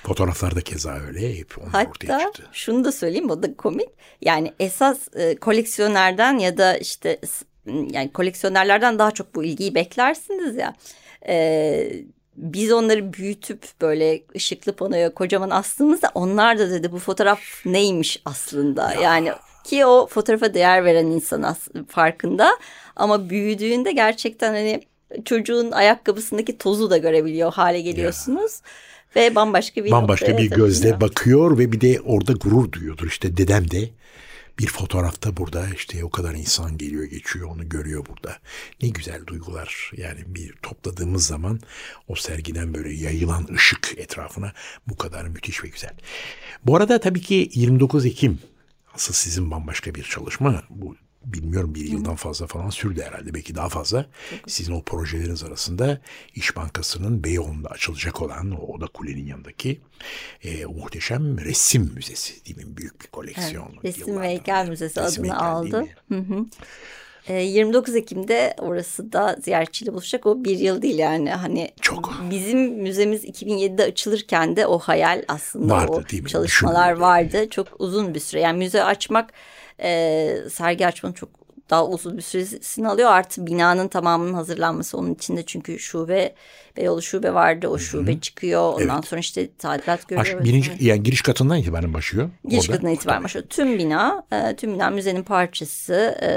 Fotoğraflar 0.03 0.57
da 0.57 0.61
keza 0.61 0.95
öyle 0.95 1.39
hep 1.39 1.59
onlar 1.59 1.73
Hatta 1.73 1.91
ortaya 1.91 2.21
çıktı. 2.21 2.43
şunu 2.53 2.85
da 2.85 2.93
söyleyeyim 2.93 3.31
o 3.31 3.43
da 3.43 3.57
komik. 3.57 3.89
Yani 4.21 4.53
esas 4.61 4.99
e, 5.15 5.37
koleksiyonerden 5.37 6.39
ya 6.39 6.59
da 6.59 6.77
işte 6.77 7.21
yani 7.91 8.13
koleksiyonerlerden 8.13 8.99
daha 8.99 9.11
çok 9.11 9.35
bu 9.35 9.45
ilgiyi 9.45 9.75
beklersiniz 9.75 10.57
ya. 10.57 10.75
E, 11.29 11.93
biz 12.37 12.73
onları 12.73 13.13
büyütüp 13.13 13.63
böyle 13.81 14.23
ışıklı 14.37 14.73
panoya 14.73 15.15
kocaman 15.15 15.51
astığımızda 15.51 16.11
onlar 16.15 16.59
da 16.59 16.71
dedi 16.71 16.93
bu 16.93 16.99
fotoğraf 16.99 17.41
neymiş 17.65 18.23
aslında. 18.25 18.93
Ya. 18.93 19.01
Yani 19.01 19.33
ki 19.65 19.87
o 19.87 20.07
fotoğrafa 20.07 20.55
değer 20.55 20.85
veren 20.85 21.07
insan 21.07 21.57
farkında 21.89 22.57
ama 22.97 23.31
büyüdüğünde 23.31 23.93
gerçekten 23.93 24.53
hani 24.55 24.81
çocuğun 25.25 25.71
ayakkabısındaki 25.71 26.59
tozu 26.59 26.91
da 26.91 26.97
görebiliyor 26.97 27.53
hale 27.53 27.81
geliyorsunuz. 27.81 28.53
Ya. 28.53 28.71
Ve 29.17 29.35
bambaşka 29.35 29.85
bir 29.85 29.91
bambaşka 29.91 30.39
bir 30.39 30.51
gözle 30.51 31.01
bakıyor 31.01 31.59
ve 31.59 31.73
bir 31.73 31.81
de 31.81 32.01
orada 32.01 32.33
gurur 32.33 32.73
duyuyordur. 32.73 33.07
İşte 33.07 33.37
dedem 33.37 33.71
de 33.71 33.89
bir 34.61 34.67
fotoğrafta 34.67 35.37
burada 35.37 35.69
işte 35.75 36.05
o 36.05 36.11
kadar 36.11 36.35
insan 36.35 36.79
geliyor 36.79 37.05
geçiyor 37.05 37.49
onu 37.49 37.69
görüyor 37.69 38.07
burada. 38.07 38.37
Ne 38.83 38.89
güzel 38.89 39.27
duygular 39.27 39.91
yani 39.97 40.21
bir 40.27 40.55
topladığımız 40.63 41.27
zaman 41.27 41.61
o 42.09 42.15
sergiden 42.15 42.75
böyle 42.75 42.93
yayılan 42.93 43.49
ışık 43.55 43.95
etrafına 43.97 44.53
bu 44.87 44.97
kadar 44.97 45.25
müthiş 45.25 45.65
ve 45.65 45.69
güzel. 45.69 45.95
Bu 46.65 46.77
arada 46.77 47.01
tabii 47.01 47.21
ki 47.21 47.51
29 47.55 48.07
Ekim 48.07 48.39
asıl 48.95 49.15
sizin 49.15 49.51
bambaşka 49.51 49.95
bir 49.95 50.03
çalışma 50.03 50.63
bu 50.71 50.97
bilmiyorum 51.25 51.75
bir 51.75 51.85
yıldan 51.85 52.17
fazla 52.17 52.47
falan 52.47 52.71
sürdü 52.71 53.03
herhalde 53.03 53.35
belki 53.35 53.55
daha 53.55 53.69
fazla. 53.69 54.07
Sizin 54.47 54.73
o 54.73 54.83
projeleriniz 54.83 55.43
arasında 55.43 56.01
İş 56.35 56.57
Bankası'nın 56.57 57.25
Beyoğlu'nda 57.25 57.69
açılacak 57.69 58.23
olan 58.23 58.51
o 58.51 58.73
Oda 58.73 58.87
Kule'nin 58.87 59.27
yanındaki 59.27 59.81
e, 60.45 60.65
muhteşem 60.65 61.39
resim 61.39 61.93
müzesi 61.95 62.45
değil 62.45 62.57
mi? 62.57 62.77
Büyük 62.77 63.01
bir 63.01 63.07
koleksiyon. 63.07 63.71
Evet, 63.73 63.85
resim 63.85 64.21
ve 64.21 64.29
heykel 64.29 64.69
müzesi 64.69 65.01
resim 65.01 65.25
adını 65.25 65.33
heykel, 65.33 65.49
aldı. 65.49 65.87
Hı 66.09 66.19
hı. 66.19 66.47
29 67.29 67.97
Ekim'de 67.97 68.55
orası 68.59 69.13
da 69.13 69.37
ziyaretçiyle 69.43 69.93
buluşacak. 69.93 70.27
O 70.27 70.45
bir 70.45 70.59
yıl 70.59 70.83
değil 70.83 70.99
yani 70.99 71.31
hani 71.31 71.71
çok. 71.81 72.15
Bizim 72.31 72.61
müzemiz 72.61 73.25
2007'de 73.25 73.85
açılırken 73.85 74.57
de 74.57 74.67
o 74.67 74.79
hayal 74.79 75.23
aslında 75.29 75.75
vardı, 75.75 76.05
o 76.23 76.27
çalışmalar 76.27 76.93
vardı. 76.93 77.51
Çok 77.51 77.69
uzun 77.79 78.15
bir 78.15 78.21
süre. 78.21 78.41
Yani 78.41 78.59
müze 78.59 78.85
açmak 78.85 79.33
sergi 80.51 80.87
açmanın 80.87 81.15
çok 81.15 81.40
daha 81.71 81.87
uzun 81.87 82.17
bir 82.17 82.23
süresini 82.23 82.89
alıyor. 82.89 83.11
Artı 83.11 83.47
binanın 83.47 83.89
tamamının 83.89 84.35
hazırlanması 84.35 84.99
onun 84.99 85.15
içinde 85.15 85.43
çünkü 85.47 85.79
şube 85.79 86.35
Beyoğlu 86.77 87.03
şube 87.03 87.35
vardı. 87.35 87.69
O 87.69 87.79
şube 87.79 88.13
Hı-hı. 88.13 88.21
çıkıyor. 88.21 88.73
Ondan 88.75 88.97
evet. 88.97 89.07
sonra 89.07 89.21
işte 89.21 89.49
tadilat 89.59 90.09
görüyor. 90.09 90.39
Baş, 90.39 90.45
birinci, 90.45 90.71
yani 90.81 91.03
giriş 91.03 91.23
katından 91.23 91.59
itibaren 91.59 91.95
başlıyor. 91.95 92.31
Giriş 92.45 92.65
orada. 92.65 92.73
katından 92.73 92.95
itibaren 92.95 93.25
başlıyor. 93.25 93.47
Tüm 93.51 93.79
bina, 93.79 94.27
e, 94.33 94.57
tüm 94.57 94.75
bina 94.75 94.91
müzenin 94.91 95.23
parçası. 95.23 96.19
E, 96.23 96.31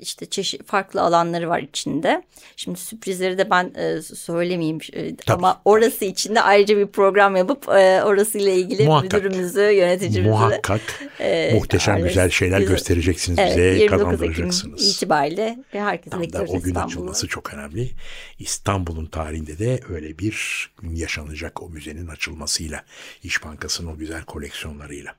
işte 0.00 0.26
çeşit 0.26 0.66
farklı 0.66 1.02
alanları 1.02 1.48
var 1.48 1.60
içinde. 1.60 2.22
Şimdi 2.56 2.78
sürprizleri 2.78 3.38
de 3.38 3.50
ben 3.50 3.72
e, 3.74 4.02
söylemeyeyim 4.02 4.78
e, 4.94 5.12
ama 5.28 5.60
orası 5.64 6.04
içinde 6.04 6.40
ayrıca 6.40 6.76
bir 6.76 6.86
program 6.86 7.36
yapıp 7.36 7.68
e, 7.68 8.02
orası 8.04 8.38
ile 8.38 8.54
ilgili 8.54 8.84
Muhakkak. 8.84 9.24
müdürümüzü, 9.24 9.60
yöneticimizi 9.60 10.30
Muhakkak. 10.30 10.80
E, 11.20 11.54
muhteşem 11.54 12.02
güzel 12.02 12.30
şeyler 12.30 12.60
göstereceksiniz 12.60 13.38
evet, 13.38 13.56
bize, 13.56 13.86
kazandıracaksınız. 13.86 14.38
Ekim 14.38 14.49
itibariyle 14.76 15.58
ve 15.74 15.80
herkese 15.80 16.10
Tam 16.10 16.32
da 16.32 16.42
o 16.42 16.60
gün 16.60 16.74
açılması 16.74 17.28
çok 17.28 17.54
önemli. 17.54 17.90
İstanbul'un 18.38 19.06
tarihinde 19.06 19.58
de 19.58 19.80
öyle 19.88 20.18
bir 20.18 20.70
gün 20.82 20.96
yaşanacak 20.96 21.62
o 21.62 21.68
müzenin 21.68 22.06
açılmasıyla, 22.06 22.84
İş 23.22 23.44
Bankası'nın 23.44 23.88
o 23.88 23.96
güzel 23.96 24.24
koleksiyonlarıyla. 24.24 25.16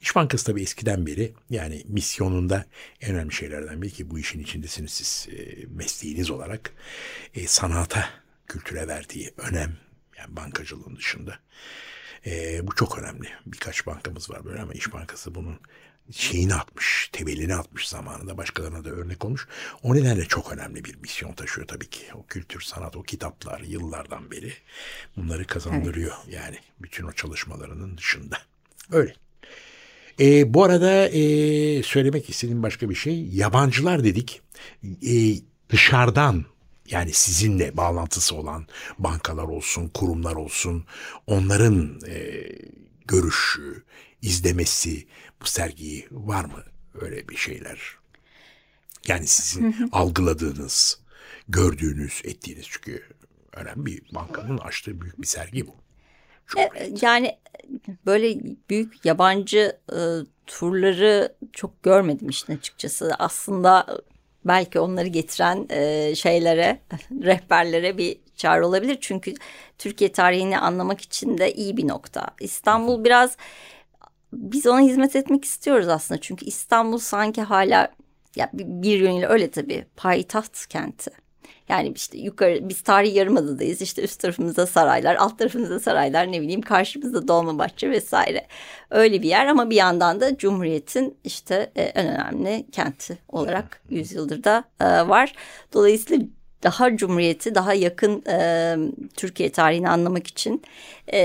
İş 0.00 0.16
Bankası 0.16 0.44
tabii 0.46 0.62
eskiden 0.62 1.06
beri 1.06 1.32
yani 1.50 1.82
misyonunda 1.88 2.64
en 3.00 3.14
önemli 3.14 3.34
şeylerden 3.34 3.82
biri 3.82 3.90
ki 3.90 4.10
bu 4.10 4.18
işin 4.18 4.40
içindesiniz 4.40 4.90
siz 4.90 5.28
e, 5.34 5.66
mesleğiniz 5.66 6.30
olarak 6.30 6.72
e, 7.34 7.46
sanata, 7.46 8.08
kültüre 8.46 8.88
verdiği 8.88 9.30
önem 9.36 9.76
yani 10.18 10.36
bankacılığın 10.36 10.96
dışında. 10.96 11.38
E, 12.26 12.66
bu 12.66 12.74
çok 12.74 12.98
önemli. 12.98 13.28
Birkaç 13.46 13.86
bankamız 13.86 14.30
var 14.30 14.44
böyle 14.44 14.60
ama 14.60 14.72
İş 14.72 14.92
Bankası 14.92 15.34
bunun 15.34 15.60
şeyini 16.10 16.54
atmış, 16.54 17.10
temelini 17.12 17.54
atmış 17.54 17.88
zamanında 17.88 18.36
başkalarına 18.36 18.84
da 18.84 18.90
örnek 18.90 19.24
olmuş. 19.24 19.48
O 19.82 19.94
nedenle 19.94 20.24
çok 20.24 20.52
önemli 20.52 20.84
bir 20.84 20.96
misyon 20.96 21.32
taşıyor 21.32 21.66
tabii 21.66 21.90
ki. 21.90 22.04
O 22.14 22.26
kültür, 22.26 22.60
sanat, 22.60 22.96
o 22.96 23.02
kitaplar 23.02 23.60
yıllardan 23.60 24.30
beri 24.30 24.52
bunları 25.16 25.46
kazandırıyor. 25.46 26.14
Evet. 26.24 26.34
Yani 26.34 26.58
bütün 26.80 27.04
o 27.04 27.12
çalışmalarının 27.12 27.98
dışında. 27.98 28.38
Öyle. 28.90 29.14
E, 30.20 30.54
bu 30.54 30.64
arada 30.64 31.08
e, 31.08 31.82
söylemek 31.82 32.30
istediğim 32.30 32.62
başka 32.62 32.90
bir 32.90 32.94
şey. 32.94 33.26
Yabancılar 33.26 34.04
dedik. 34.04 34.40
E, 35.06 35.34
dışarıdan 35.68 36.44
yani 36.90 37.12
sizinle 37.12 37.76
bağlantısı 37.76 38.34
olan 38.34 38.66
bankalar 38.98 39.44
olsun, 39.44 39.88
kurumlar 39.88 40.34
olsun 40.34 40.84
onların 41.26 42.00
e, 42.08 42.46
görüşü, 43.10 43.84
izlemesi 44.22 45.06
bu 45.42 45.46
sergiyi 45.46 46.08
var 46.10 46.44
mı 46.44 46.64
öyle 47.00 47.28
bir 47.28 47.36
şeyler? 47.36 47.78
Yani 49.08 49.26
sizin 49.26 49.88
algıladığınız, 49.92 51.00
gördüğünüz, 51.48 52.22
ettiğiniz 52.24 52.66
çünkü 52.70 53.02
önemli 53.52 53.86
bir 53.86 54.02
bankanın 54.14 54.58
açtığı 54.58 55.00
büyük 55.00 55.22
bir 55.22 55.26
sergi 55.26 55.66
bu. 55.66 55.74
Çok 56.46 56.76
e, 56.76 56.92
yani 57.02 57.38
böyle 58.06 58.40
büyük 58.70 59.04
yabancı 59.04 59.78
e, 59.92 59.98
turları 60.46 61.36
çok 61.52 61.82
görmedim 61.82 62.28
işin 62.28 62.56
açıkçası. 62.56 63.14
Aslında 63.18 63.86
belki 64.44 64.80
onları 64.80 65.08
getiren 65.08 65.66
e, 65.70 66.14
şeylere, 66.14 66.80
rehberlere 67.22 67.98
bir 67.98 68.18
çağrı 68.40 68.66
olabilir. 68.66 68.98
Çünkü 69.00 69.34
Türkiye 69.78 70.12
tarihini 70.12 70.58
anlamak 70.58 71.00
için 71.00 71.38
de 71.38 71.54
iyi 71.54 71.76
bir 71.76 71.88
nokta. 71.88 72.26
İstanbul 72.40 73.04
biraz 73.04 73.36
biz 74.32 74.66
ona 74.66 74.80
hizmet 74.80 75.16
etmek 75.16 75.44
istiyoruz 75.44 75.88
aslında. 75.88 76.20
Çünkü 76.20 76.44
İstanbul 76.44 76.98
sanki 76.98 77.42
hala 77.42 77.88
ya 78.36 78.50
bir 78.52 78.98
yönüyle 78.98 79.26
öyle 79.26 79.50
tabii 79.50 79.84
payitaht 79.96 80.66
kenti. 80.66 81.10
Yani 81.68 81.92
işte 81.96 82.18
yukarı 82.18 82.68
biz 82.68 82.80
tarihi 82.80 83.18
yarımadadayız. 83.18 83.82
İşte 83.82 84.02
üst 84.02 84.20
tarafımızda 84.20 84.66
saraylar, 84.66 85.14
alt 85.14 85.38
tarafımızda 85.38 85.80
saraylar, 85.80 86.32
ne 86.32 86.40
bileyim 86.40 86.62
karşımızda 86.62 87.28
Dolmabahçe 87.28 87.90
vesaire. 87.90 88.46
Öyle 88.90 89.22
bir 89.22 89.28
yer 89.28 89.46
ama 89.46 89.70
bir 89.70 89.76
yandan 89.76 90.20
da 90.20 90.36
Cumhuriyet'in 90.36 91.16
işte 91.24 91.72
e, 91.76 91.82
en 91.82 92.06
önemli 92.06 92.66
kenti 92.72 93.18
olarak 93.28 93.82
yüzyıldır 93.90 94.44
da 94.44 94.64
e, 94.80 94.84
var. 95.08 95.32
Dolayısıyla 95.72 96.26
daha 96.62 96.96
Cumhuriyeti 96.96 97.54
daha 97.54 97.74
yakın 97.74 98.22
e, 98.28 98.76
Türkiye 99.16 99.52
tarihini 99.52 99.88
anlamak 99.88 100.26
için 100.26 100.62
e, 101.12 101.22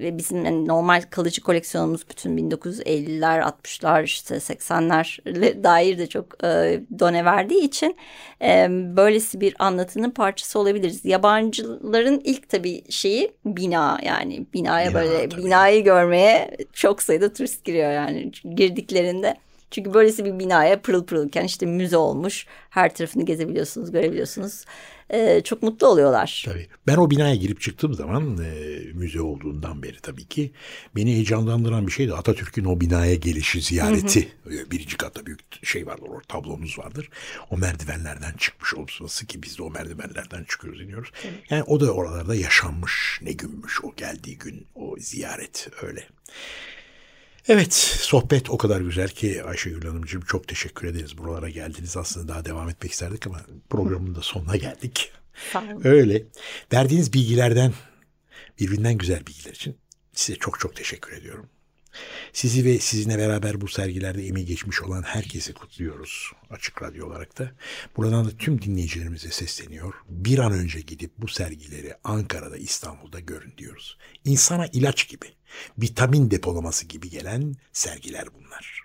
ve 0.00 0.18
bizim 0.18 0.44
yani 0.44 0.68
normal 0.68 1.02
kalıcı 1.10 1.42
koleksiyonumuz 1.42 2.08
bütün 2.10 2.38
1950'ler 2.38 3.40
60'lar 3.40 4.04
işte 4.04 4.34
80'ler 4.34 5.64
dair 5.64 5.98
de 5.98 6.06
çok 6.06 6.44
e, 6.44 6.80
done 6.98 7.24
verdiği 7.24 7.64
için 7.64 7.96
e, 8.42 8.66
böylesi 8.70 9.40
bir 9.40 9.54
anlatının 9.58 10.10
parçası 10.10 10.58
olabiliriz. 10.58 11.04
Yabancıların 11.04 12.20
ilk 12.24 12.48
tabii 12.48 12.82
şeyi 12.90 13.32
bina 13.44 13.98
yani 14.02 14.46
binaya 14.54 14.90
bina, 14.90 14.94
böyle 14.94 15.28
tabii. 15.28 15.44
binayı 15.44 15.84
görmeye 15.84 16.56
çok 16.72 17.02
sayıda 17.02 17.32
turist 17.32 17.64
giriyor 17.64 17.92
yani 17.92 18.32
girdiklerinde 18.54 19.36
çünkü 19.70 19.94
böylesi 19.94 20.24
bir 20.24 20.38
binaya 20.38 20.80
pırıl 20.80 21.04
pırılken 21.04 21.44
işte 21.44 21.66
müze 21.66 21.96
olmuş. 21.96 22.46
Her 22.70 22.94
tarafını 22.94 23.24
gezebiliyorsunuz, 23.24 23.92
görebiliyorsunuz. 23.92 24.64
Ee, 25.10 25.40
çok 25.44 25.62
mutlu 25.62 25.86
oluyorlar. 25.86 26.42
Tabii. 26.46 26.66
Ben 26.86 26.96
o 26.96 27.10
binaya 27.10 27.34
girip 27.34 27.60
çıktığım 27.60 27.94
zaman 27.94 28.38
e, 28.44 28.78
müze 28.94 29.20
olduğundan 29.20 29.82
beri 29.82 30.00
tabii 30.00 30.24
ki 30.24 30.52
beni 30.96 31.12
heyecanlandıran 31.12 31.86
bir 31.86 31.92
şey 31.92 32.08
de 32.08 32.14
Atatürk'ün 32.14 32.64
o 32.64 32.80
binaya 32.80 33.14
gelişi, 33.14 33.60
ziyareti. 33.60 34.28
Birinci 34.70 34.96
katta 34.96 35.26
büyük 35.26 35.66
şey 35.66 35.86
vardır, 35.86 36.06
orada 36.08 36.26
tablomuz 36.28 36.78
vardır. 36.78 37.08
O 37.50 37.56
merdivenlerden 37.56 38.32
çıkmış 38.38 38.74
olması 38.74 39.26
ki 39.26 39.42
biz 39.42 39.58
de 39.58 39.62
o 39.62 39.70
merdivenlerden 39.70 40.44
çıkıyoruz, 40.44 40.80
iniyoruz. 40.80 41.10
Hı. 41.22 41.28
Yani 41.50 41.62
o 41.62 41.80
da 41.80 41.92
oralarda 41.92 42.34
yaşanmış, 42.34 43.20
ne 43.22 43.32
günmüş 43.32 43.84
o 43.84 43.94
geldiği 43.96 44.38
gün, 44.38 44.66
o 44.74 44.94
ziyaret 44.98 45.68
öyle. 45.82 46.06
Evet, 47.48 47.74
sohbet 47.74 48.50
o 48.50 48.58
kadar 48.58 48.80
güzel 48.80 49.08
ki 49.08 49.44
Ayşegül 49.44 49.88
Hanımcığım 49.88 50.20
çok 50.20 50.48
teşekkür 50.48 50.88
ederiz. 50.88 51.18
Buralara 51.18 51.48
geldiniz. 51.48 51.96
Aslında 51.96 52.28
daha 52.28 52.44
devam 52.44 52.68
etmek 52.68 52.92
isterdik 52.92 53.26
ama 53.26 53.40
programın 53.70 54.14
da 54.14 54.22
sonuna 54.22 54.56
geldik. 54.56 55.12
Öyle. 55.84 56.24
Verdiğiniz 56.72 57.12
bilgilerden, 57.12 57.72
birbirinden 58.60 58.98
güzel 58.98 59.26
bilgiler 59.26 59.52
için 59.52 59.76
size 60.12 60.38
çok 60.38 60.60
çok 60.60 60.76
teşekkür 60.76 61.12
ediyorum. 61.12 61.46
Sizi 62.32 62.64
ve 62.64 62.78
sizinle 62.78 63.18
beraber 63.18 63.60
bu 63.60 63.68
sergilerde 63.68 64.26
emeği 64.26 64.46
geçmiş 64.46 64.82
olan 64.82 65.02
herkesi 65.02 65.52
kutluyoruz 65.52 66.32
Açık 66.50 66.82
Radyo 66.82 67.06
olarak 67.06 67.38
da. 67.38 67.50
Buradan 67.96 68.24
da 68.24 68.30
tüm 68.30 68.62
dinleyicilerimize 68.62 69.30
sesleniyor. 69.30 69.94
Bir 70.08 70.38
an 70.38 70.52
önce 70.52 70.80
gidip 70.80 71.10
bu 71.18 71.28
sergileri 71.28 71.94
Ankara'da, 72.04 72.56
İstanbul'da 72.56 73.20
görün 73.20 73.52
diyoruz. 73.58 73.98
İnsana 74.24 74.66
ilaç 74.66 75.08
gibi, 75.08 75.26
vitamin 75.78 76.30
depolaması 76.30 76.86
gibi 76.86 77.10
gelen 77.10 77.54
sergiler 77.72 78.24
bunlar. 78.34 78.82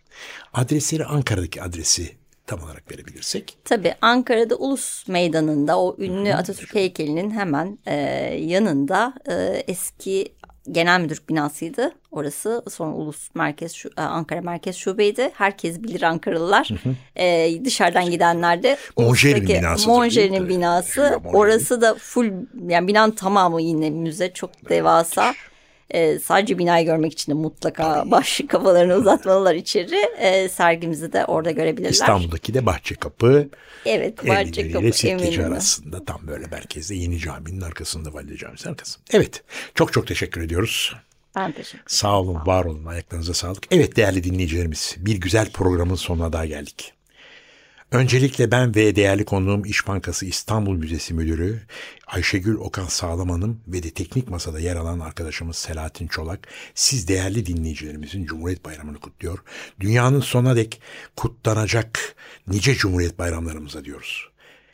Adresleri 0.53 1.05
Ankara'daki 1.05 1.61
adresi 1.61 2.17
tam 2.47 2.63
olarak 2.63 2.91
verebilirsek. 2.91 3.57
Tabii 3.65 3.95
Ankara'da 4.01 4.55
Ulus 4.55 5.07
Meydanı'nda 5.07 5.79
o 5.79 5.95
ünlü 5.99 6.29
Hı-hı. 6.29 6.37
Atatürk 6.37 6.75
heykelinin 6.75 7.31
hemen 7.31 7.77
e, 7.85 7.95
yanında 8.39 9.13
e, 9.29 9.63
eski 9.67 10.33
genel 10.71 11.01
müdürlük 11.01 11.29
binasıydı 11.29 11.91
orası. 12.11 12.63
Sonra 12.69 12.95
Ulus 12.95 13.29
Merkez 13.35 13.73
şu, 13.73 13.89
e, 13.97 14.01
Ankara 14.01 14.41
Merkez 14.41 14.75
Şube'ydi. 14.75 15.31
Herkes 15.33 15.83
bilir 15.83 16.01
Ankaralılar. 16.01 16.69
Hı 16.69 16.89
hı. 16.89 16.95
Ee, 17.15 17.65
dışarıdan 17.65 18.11
gidenler 18.11 18.63
de 18.63 18.77
Monjer'in 18.97 19.47
binası. 19.47 19.89
Monjer'in 19.89 20.49
binası. 20.49 21.19
Orası 21.33 21.81
da 21.81 21.95
full 21.95 22.31
yani 22.67 22.87
binanın 22.87 23.11
tamamı 23.11 23.61
yine 23.61 23.89
müze 23.89 24.33
çok 24.33 24.69
devasa. 24.69 25.33
E, 25.93 26.19
sadece 26.19 26.57
binayı 26.57 26.85
görmek 26.85 27.13
için 27.13 27.31
de 27.31 27.35
mutlaka 27.35 28.11
baş 28.11 28.41
kafalarını 28.47 28.95
uzatmalılar 28.95 29.55
içeri. 29.55 29.95
E, 30.17 30.49
sergimizi 30.49 31.13
de 31.13 31.25
orada 31.25 31.51
görebilirler. 31.51 31.91
İstanbul'daki 31.91 32.53
de 32.53 32.65
Bahçe 32.65 32.95
Kapı. 32.95 33.49
Evet 33.85 34.27
Bahçe 34.27 34.71
Kapı. 34.71 34.93
Sirkeci 34.93 35.45
arasında 35.45 36.05
tam 36.05 36.27
böyle 36.27 36.47
merkezde 36.47 36.95
Yeni 36.95 37.19
Cami'nin 37.19 37.61
arkasında 37.61 38.13
Valide 38.13 38.37
Camisi 38.37 38.69
arkasında. 38.69 39.03
Evet 39.11 39.43
çok 39.75 39.93
çok 39.93 40.07
teşekkür 40.07 40.41
ediyoruz. 40.41 40.95
Ben 41.35 41.51
teşekkür 41.51 41.77
ederim. 41.77 41.85
Sağ 41.87 42.19
olun, 42.19 42.41
var 42.45 42.65
olun. 42.65 42.85
Ayaklarınıza 42.85 43.33
sağlık. 43.33 43.63
Evet 43.71 43.95
değerli 43.95 44.23
dinleyicilerimiz, 44.23 44.95
bir 44.97 45.15
güzel 45.15 45.51
programın 45.51 45.95
sonuna 45.95 46.33
daha 46.33 46.45
geldik. 46.45 46.93
Öncelikle 47.93 48.51
ben 48.51 48.75
ve 48.75 48.95
değerli 48.95 49.25
konuğum 49.25 49.65
İş 49.65 49.87
Bankası 49.87 50.25
İstanbul 50.25 50.75
Müzesi 50.75 51.13
Müdürü 51.13 51.61
Ayşegül 52.07 52.55
Okan 52.55 52.85
Sağlam 52.85 53.29
Hanım 53.29 53.61
ve 53.67 53.83
de 53.83 53.91
teknik 53.91 54.29
masada 54.29 54.59
yer 54.59 54.75
alan 54.75 54.99
arkadaşımız 54.99 55.55
Selahattin 55.55 56.07
Çolak 56.07 56.47
siz 56.75 57.07
değerli 57.07 57.45
dinleyicilerimizin 57.45 58.25
Cumhuriyet 58.25 58.65
Bayramı'nı 58.65 58.99
kutluyor. 58.99 59.39
Dünyanın 59.79 60.19
sonuna 60.19 60.55
dek 60.55 60.81
kutlanacak 61.15 62.15
nice 62.47 62.75
Cumhuriyet 62.75 63.19
Bayramlarımıza 63.19 63.85
diyoruz. 63.85 64.29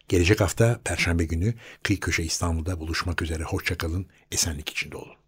Gelecek 0.07 0.41
hafta 0.41 0.79
Perşembe 0.83 1.25
günü 1.25 1.53
Kıyı 1.83 1.99
Köşe 1.99 2.23
İstanbul'da 2.23 2.79
buluşmak 2.79 3.21
üzere. 3.21 3.43
Hoşçakalın, 3.43 4.05
esenlik 4.31 4.69
içinde 4.69 4.97
olun. 4.97 5.18